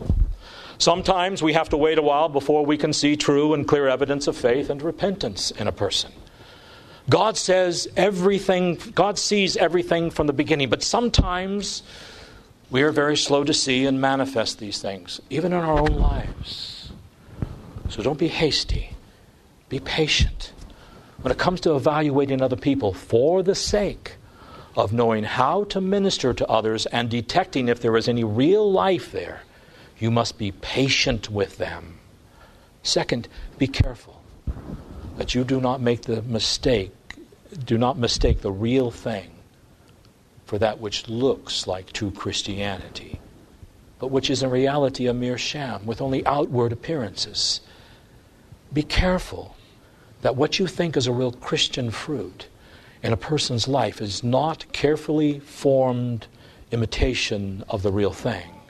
Sometimes 0.84 1.42
we 1.42 1.54
have 1.54 1.70
to 1.70 1.78
wait 1.78 1.98
a 1.98 2.02
while 2.02 2.28
before 2.28 2.66
we 2.66 2.76
can 2.76 2.92
see 2.92 3.16
true 3.16 3.54
and 3.54 3.66
clear 3.66 3.88
evidence 3.88 4.28
of 4.28 4.36
faith 4.36 4.70
and 4.70 4.82
repentance 4.82 5.50
in 5.50 5.70
a 5.70 5.72
person. 5.72 6.12
God 7.10 7.38
says 7.38 7.88
everything, 7.96 8.76
God 8.94 9.18
sees 9.18 9.56
everything 9.56 10.12
from 10.12 10.28
the 10.28 10.34
beginning, 10.34 10.70
but 10.70 10.84
sometimes 10.84 11.84
we 12.70 12.82
are 12.82 12.92
very 12.92 13.16
slow 13.16 13.46
to 13.46 13.54
see 13.54 13.86
and 13.86 14.02
manifest 14.02 14.60
these 14.60 14.82
things, 14.82 15.22
even 15.30 15.54
in 15.54 15.60
our 15.60 15.80
own 15.80 15.98
lives. 15.98 16.92
So 17.88 18.04
don't 18.04 18.20
be 18.20 18.28
hasty, 18.28 18.90
be 19.70 19.80
patient. 19.80 20.52
When 21.22 21.32
it 21.32 21.38
comes 21.38 21.62
to 21.62 21.78
evaluating 21.78 22.42
other 22.42 22.58
people 22.58 22.94
for 22.94 23.42
the 23.42 23.56
sake 23.56 24.18
of 24.76 24.92
knowing 24.92 25.24
how 25.24 25.64
to 25.64 25.80
minister 25.80 26.34
to 26.34 26.46
others 26.48 26.88
and 26.88 27.10
detecting 27.10 27.70
if 27.70 27.80
there 27.80 27.96
is 27.96 28.10
any 28.10 28.26
real 28.26 28.70
life 28.70 29.14
there, 29.14 29.44
you 30.04 30.12
must 30.12 30.38
be 30.38 30.52
patient 30.52 31.30
with 31.30 31.58
them. 31.58 31.98
Second, 32.84 33.30
be 33.58 33.68
careful 33.68 34.22
that 35.16 35.34
you 35.34 35.46
do 35.46 35.62
not 35.62 35.80
make 35.80 36.02
the 36.02 36.22
mistake, 36.24 36.92
do 37.64 37.78
not 37.78 37.98
mistake 37.98 38.42
the 38.42 38.52
real 38.52 38.92
thing 38.92 39.32
for 40.44 40.60
that 40.60 40.82
which 40.82 41.08
looks 41.08 41.68
like 41.68 41.94
true 41.94 42.12
Christianity, 42.12 43.22
but 43.98 44.08
which 44.08 44.30
is 44.30 44.44
in 44.44 44.50
reality 44.50 45.08
a 45.08 45.14
mere 45.14 45.38
sham 45.38 45.86
with 45.86 46.02
only 46.02 46.26
outward 46.26 46.74
appearances. 46.74 47.62
Be 48.74 48.84
careful 48.84 49.56
that 50.22 50.36
what 50.36 50.60
you 50.60 50.68
think 50.68 50.98
is 50.98 51.08
a 51.08 51.14
real 51.14 51.32
Christian 51.32 51.92
fruit 51.92 52.50
in 53.02 53.14
a 53.14 53.18
person's 53.32 53.70
life 53.70 54.02
is 54.02 54.22
not 54.22 54.66
carefully 54.74 55.40
formed 55.40 56.28
imitation 56.72 57.64
of 57.70 57.84
the 57.84 57.92
real 57.94 58.12
thing. 58.12 58.63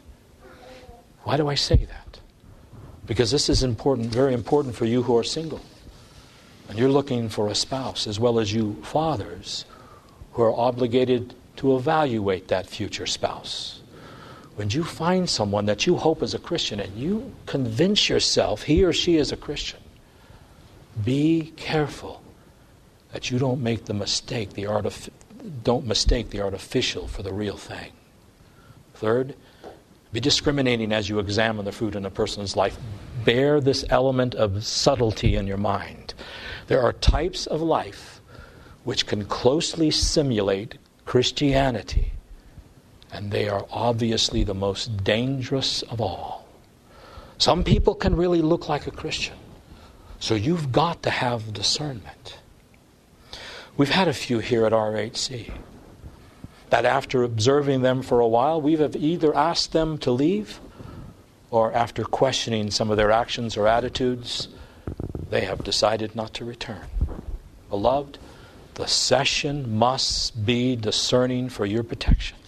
Why 1.24 1.38
do 1.38 1.48
I 1.48 1.56
say 1.56 1.76
that? 1.76 2.20
Because 3.06 3.32
this 3.32 3.50
is 3.50 3.64
important, 3.64 4.08
very 4.08 4.34
important 4.34 4.76
for 4.76 4.86
you 4.86 5.04
who 5.04 5.18
are 5.18 5.24
single. 5.24 5.62
And 6.70 6.78
you're 6.78 6.90
looking 6.90 7.30
for 7.30 7.50
a 7.50 7.56
spouse, 7.56 8.08
as 8.08 8.20
well 8.20 8.40
as 8.40 8.54
you 8.54 8.82
fathers 8.84 9.66
who 10.34 10.44
are 10.44 10.54
obligated 10.54 11.36
to 11.58 11.76
evaluate 11.76 12.48
that 12.48 12.68
future 12.68 13.06
spouse. 13.06 13.82
When 14.56 14.70
you 14.70 14.84
find 14.84 15.30
someone 15.30 15.66
that 15.66 15.88
you 15.88 15.98
hope 15.98 16.22
is 16.22 16.34
a 16.34 16.40
Christian 16.40 16.80
and 16.80 16.96
you 16.96 17.34
convince 17.46 18.08
yourself 18.08 18.64
he 18.64 18.84
or 18.84 18.94
she 18.94 19.18
is 19.18 19.32
a 19.32 19.38
Christian, 19.38 19.80
be 21.04 21.54
careful 21.56 22.22
that 23.12 23.32
you 23.32 23.40
don't 23.40 23.62
make 23.62 23.86
the 23.86 23.94
mistake, 23.94 24.54
the 24.54 24.64
artif- 24.64 25.10
don't 25.64 25.86
mistake 25.86 26.30
the 26.30 26.42
artificial 26.42 27.08
for 27.08 27.24
the 27.24 27.34
real 27.34 27.58
thing. 27.58 27.92
Third, 28.94 29.36
be 30.14 30.20
discriminating 30.20 30.94
as 30.94 31.10
you 31.10 31.18
examine 31.18 31.66
the 31.66 31.72
fruit 31.72 31.96
in 31.96 32.06
a 32.06 32.12
person's 32.12 32.56
life. 32.56 32.78
Bear 33.26 33.60
this 33.60 33.84
element 33.90 34.36
of 34.36 34.64
subtlety 34.64 35.36
in 35.36 35.48
your 35.48 35.58
mind. 35.58 36.14
There 36.68 36.82
are 36.82 36.94
types 36.94 37.48
of 37.48 37.62
life 37.62 38.22
which 38.84 39.08
can 39.08 39.26
closely 39.26 39.90
simulate 39.90 40.78
Christianity, 41.06 42.14
and 43.12 43.32
they 43.32 43.50
are 43.50 43.66
obviously 43.72 44.44
the 44.44 44.54
most 44.54 45.04
dangerous 45.04 45.82
of 45.84 46.00
all. 46.00 46.48
Some 47.40 47.64
people 47.64 47.96
can 47.96 48.16
really 48.16 48.42
look 48.42 48.70
like 48.70 48.86
a 48.86 48.92
Christian, 48.92 49.36
so 50.20 50.36
you've 50.36 50.72
got 50.72 51.02
to 51.04 51.10
have 51.10 51.54
discernment. 51.54 52.38
We've 53.76 53.90
had 53.90 54.08
a 54.08 54.14
few 54.14 54.40
here 54.40 54.66
at 54.66 54.74
RHC 54.74 55.52
that 56.74 56.86
after 56.86 57.22
observing 57.22 57.84
them 57.84 58.02
for 58.02 58.20
a 58.20 58.28
while, 58.28 58.60
we 58.60 58.76
have 58.78 58.96
either 58.96 59.32
asked 59.36 59.74
them 59.74 59.96
to 59.96 60.10
leave 60.10 60.60
or 61.52 61.72
after 61.72 62.04
questioning 62.04 62.72
some 62.72 62.90
of 62.90 62.98
their 62.98 63.12
actions 63.12 63.56
or 63.56 63.68
attitudes, 63.68 64.48
they 65.30 65.42
have 65.42 65.64
decided 65.64 66.16
not 66.16 66.34
to 66.34 66.44
return. 66.44 66.82
Beloved, 67.70 68.18
the 68.74 68.88
session 68.88 69.78
must 69.78 70.48
be 70.48 70.76
discerning 70.76 71.48
for 71.48 71.68
your 71.68 71.84
protection, 71.84 72.40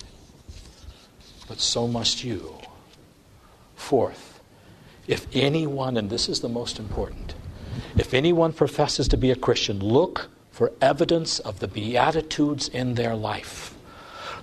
but 1.48 1.60
so 1.60 1.88
must 1.88 2.24
you. 2.24 2.58
Fourth, 3.76 4.42
if 5.06 5.28
anyone, 5.34 5.98
and 5.98 6.10
this 6.10 6.28
is 6.28 6.40
the 6.40 6.50
most 6.50 6.80
important, 6.80 7.36
if 7.96 8.12
anyone 8.12 8.54
professes 8.54 9.08
to 9.10 9.18
be 9.18 9.30
a 9.30 9.36
Christian, 9.36 9.80
look 9.82 10.32
for 10.50 10.72
evidence 10.82 11.38
of 11.38 11.60
the 11.60 11.68
Beatitudes 11.68 12.68
in 12.70 12.96
their 12.96 13.16
life. 13.16 13.75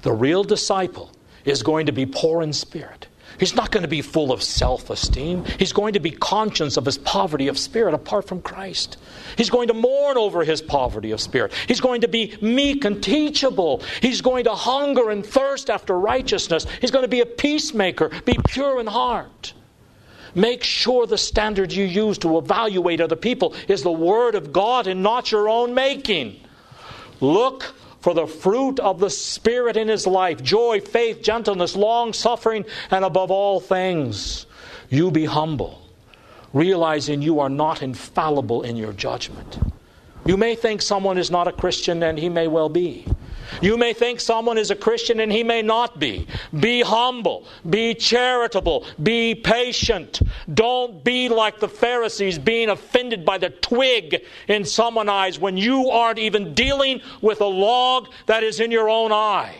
The 0.02 0.12
real 0.12 0.44
disciple 0.44 1.10
is 1.44 1.62
going 1.62 1.86
to 1.86 1.92
be 1.92 2.06
poor 2.06 2.42
in 2.42 2.52
spirit. 2.52 3.06
He's 3.38 3.54
not 3.54 3.70
going 3.70 3.82
to 3.82 3.88
be 3.88 4.02
full 4.02 4.30
of 4.30 4.42
self 4.42 4.90
esteem. 4.90 5.44
He's 5.58 5.72
going 5.72 5.94
to 5.94 6.00
be 6.00 6.10
conscious 6.10 6.76
of 6.76 6.84
his 6.84 6.98
poverty 6.98 7.48
of 7.48 7.58
spirit 7.58 7.94
apart 7.94 8.28
from 8.28 8.42
Christ. 8.42 8.98
He's 9.36 9.50
going 9.50 9.68
to 9.68 9.74
mourn 9.74 10.18
over 10.18 10.44
his 10.44 10.60
poverty 10.60 11.12
of 11.12 11.20
spirit. 11.20 11.52
He's 11.66 11.80
going 11.80 12.02
to 12.02 12.08
be 12.08 12.36
meek 12.42 12.84
and 12.84 13.02
teachable. 13.02 13.82
He's 14.00 14.20
going 14.20 14.44
to 14.44 14.54
hunger 14.54 15.10
and 15.10 15.24
thirst 15.24 15.70
after 15.70 15.98
righteousness. 15.98 16.66
He's 16.80 16.90
going 16.90 17.04
to 17.04 17.08
be 17.08 17.20
a 17.20 17.26
peacemaker, 17.26 18.10
be 18.24 18.38
pure 18.46 18.80
in 18.80 18.86
heart. 18.86 19.54
Make 20.34 20.62
sure 20.62 21.06
the 21.06 21.18
standard 21.18 21.72
you 21.72 21.84
use 21.84 22.18
to 22.18 22.38
evaluate 22.38 23.00
other 23.00 23.16
people 23.16 23.54
is 23.68 23.82
the 23.82 23.92
Word 23.92 24.34
of 24.34 24.52
God 24.52 24.86
and 24.86 25.02
not 25.02 25.30
your 25.30 25.48
own 25.48 25.74
making. 25.74 26.40
Look 27.20 27.74
for 28.02 28.12
the 28.12 28.26
fruit 28.26 28.80
of 28.80 28.98
the 28.98 29.08
Spirit 29.08 29.76
in 29.76 29.88
his 29.88 30.06
life 30.06 30.42
joy, 30.42 30.80
faith, 30.80 31.22
gentleness, 31.22 31.76
long 31.76 32.12
suffering, 32.12 32.66
and 32.90 33.04
above 33.04 33.30
all 33.30 33.60
things, 33.60 34.46
you 34.90 35.10
be 35.10 35.24
humble, 35.24 35.80
realizing 36.52 37.22
you 37.22 37.38
are 37.38 37.48
not 37.48 37.80
infallible 37.80 38.62
in 38.62 38.76
your 38.76 38.92
judgment. 38.92 39.58
You 40.26 40.36
may 40.36 40.56
think 40.56 40.82
someone 40.82 41.16
is 41.16 41.30
not 41.30 41.48
a 41.48 41.52
Christian, 41.52 42.02
and 42.02 42.18
he 42.18 42.28
may 42.28 42.48
well 42.48 42.68
be. 42.68 43.06
You 43.60 43.76
may 43.76 43.92
think 43.92 44.20
someone 44.20 44.58
is 44.58 44.70
a 44.70 44.76
Christian 44.76 45.20
and 45.20 45.30
he 45.30 45.42
may 45.42 45.62
not 45.62 45.98
be. 45.98 46.26
Be 46.58 46.82
humble. 46.82 47.46
Be 47.68 47.94
charitable. 47.94 48.86
Be 49.02 49.34
patient. 49.34 50.20
Don't 50.52 51.04
be 51.04 51.28
like 51.28 51.60
the 51.60 51.68
Pharisees 51.68 52.38
being 52.38 52.70
offended 52.70 53.24
by 53.24 53.38
the 53.38 53.50
twig 53.50 54.24
in 54.48 54.64
someone's 54.64 55.10
eyes 55.10 55.38
when 55.38 55.56
you 55.56 55.90
aren't 55.90 56.18
even 56.18 56.54
dealing 56.54 57.00
with 57.20 57.40
a 57.40 57.46
log 57.46 58.08
that 58.26 58.42
is 58.42 58.60
in 58.60 58.70
your 58.70 58.88
own 58.88 59.12
eye. 59.12 59.54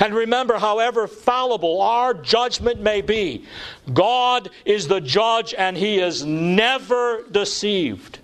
And 0.00 0.14
remember, 0.14 0.58
however 0.58 1.06
fallible 1.06 1.80
our 1.82 2.14
judgment 2.14 2.80
may 2.80 3.00
be, 3.00 3.44
God 3.92 4.50
is 4.64 4.86
the 4.88 5.00
judge 5.00 5.54
and 5.54 5.76
he 5.76 5.98
is 5.98 6.24
never 6.24 7.24
deceived. 7.30 8.20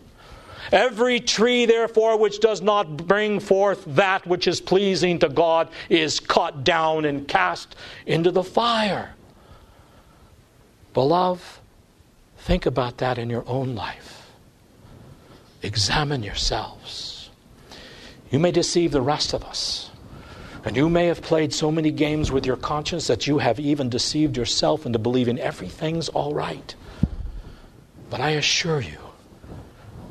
Every 0.70 1.20
tree, 1.20 1.66
therefore, 1.66 2.18
which 2.18 2.40
does 2.40 2.60
not 2.60 2.96
bring 2.96 3.40
forth 3.40 3.84
that 3.86 4.26
which 4.26 4.46
is 4.46 4.60
pleasing 4.60 5.18
to 5.20 5.28
God 5.28 5.68
is 5.88 6.20
cut 6.20 6.64
down 6.64 7.04
and 7.04 7.26
cast 7.26 7.74
into 8.06 8.30
the 8.30 8.44
fire. 8.44 9.14
Beloved, 10.92 11.42
think 12.38 12.66
about 12.66 12.98
that 12.98 13.18
in 13.18 13.30
your 13.30 13.44
own 13.46 13.74
life. 13.74 14.30
Examine 15.62 16.22
yourselves. 16.22 17.30
You 18.30 18.38
may 18.38 18.52
deceive 18.52 18.92
the 18.92 19.00
rest 19.00 19.32
of 19.32 19.42
us. 19.44 19.90
And 20.64 20.76
you 20.76 20.90
may 20.90 21.06
have 21.06 21.22
played 21.22 21.54
so 21.54 21.70
many 21.70 21.90
games 21.90 22.30
with 22.30 22.44
your 22.44 22.56
conscience 22.56 23.06
that 23.06 23.26
you 23.26 23.38
have 23.38 23.58
even 23.58 23.88
deceived 23.88 24.36
yourself 24.36 24.84
into 24.84 24.98
believing 24.98 25.38
everything's 25.38 26.08
all 26.10 26.34
right. 26.34 26.74
But 28.10 28.20
I 28.20 28.30
assure 28.30 28.80
you, 28.80 28.98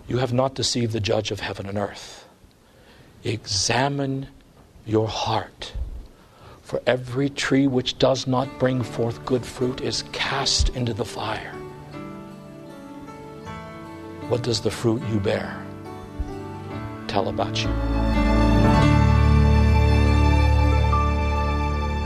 you 0.07 0.17
have 0.17 0.33
not 0.33 0.55
deceived 0.55 0.93
the 0.93 0.99
judge 0.99 1.31
of 1.31 1.39
heaven 1.39 1.65
and 1.65 1.77
earth. 1.77 2.25
Examine 3.23 4.27
your 4.85 5.07
heart. 5.07 5.73
For 6.61 6.81
every 6.85 7.29
tree 7.29 7.67
which 7.67 7.97
does 7.97 8.27
not 8.27 8.59
bring 8.59 8.83
forth 8.83 9.25
good 9.25 9.45
fruit 9.45 9.81
is 9.81 10.03
cast 10.11 10.69
into 10.69 10.93
the 10.93 11.05
fire. 11.05 11.53
What 14.29 14.43
does 14.43 14.61
the 14.61 14.71
fruit 14.71 15.01
you 15.09 15.19
bear 15.19 15.65
tell 17.07 17.29
about 17.29 17.63
you? 17.63 18.26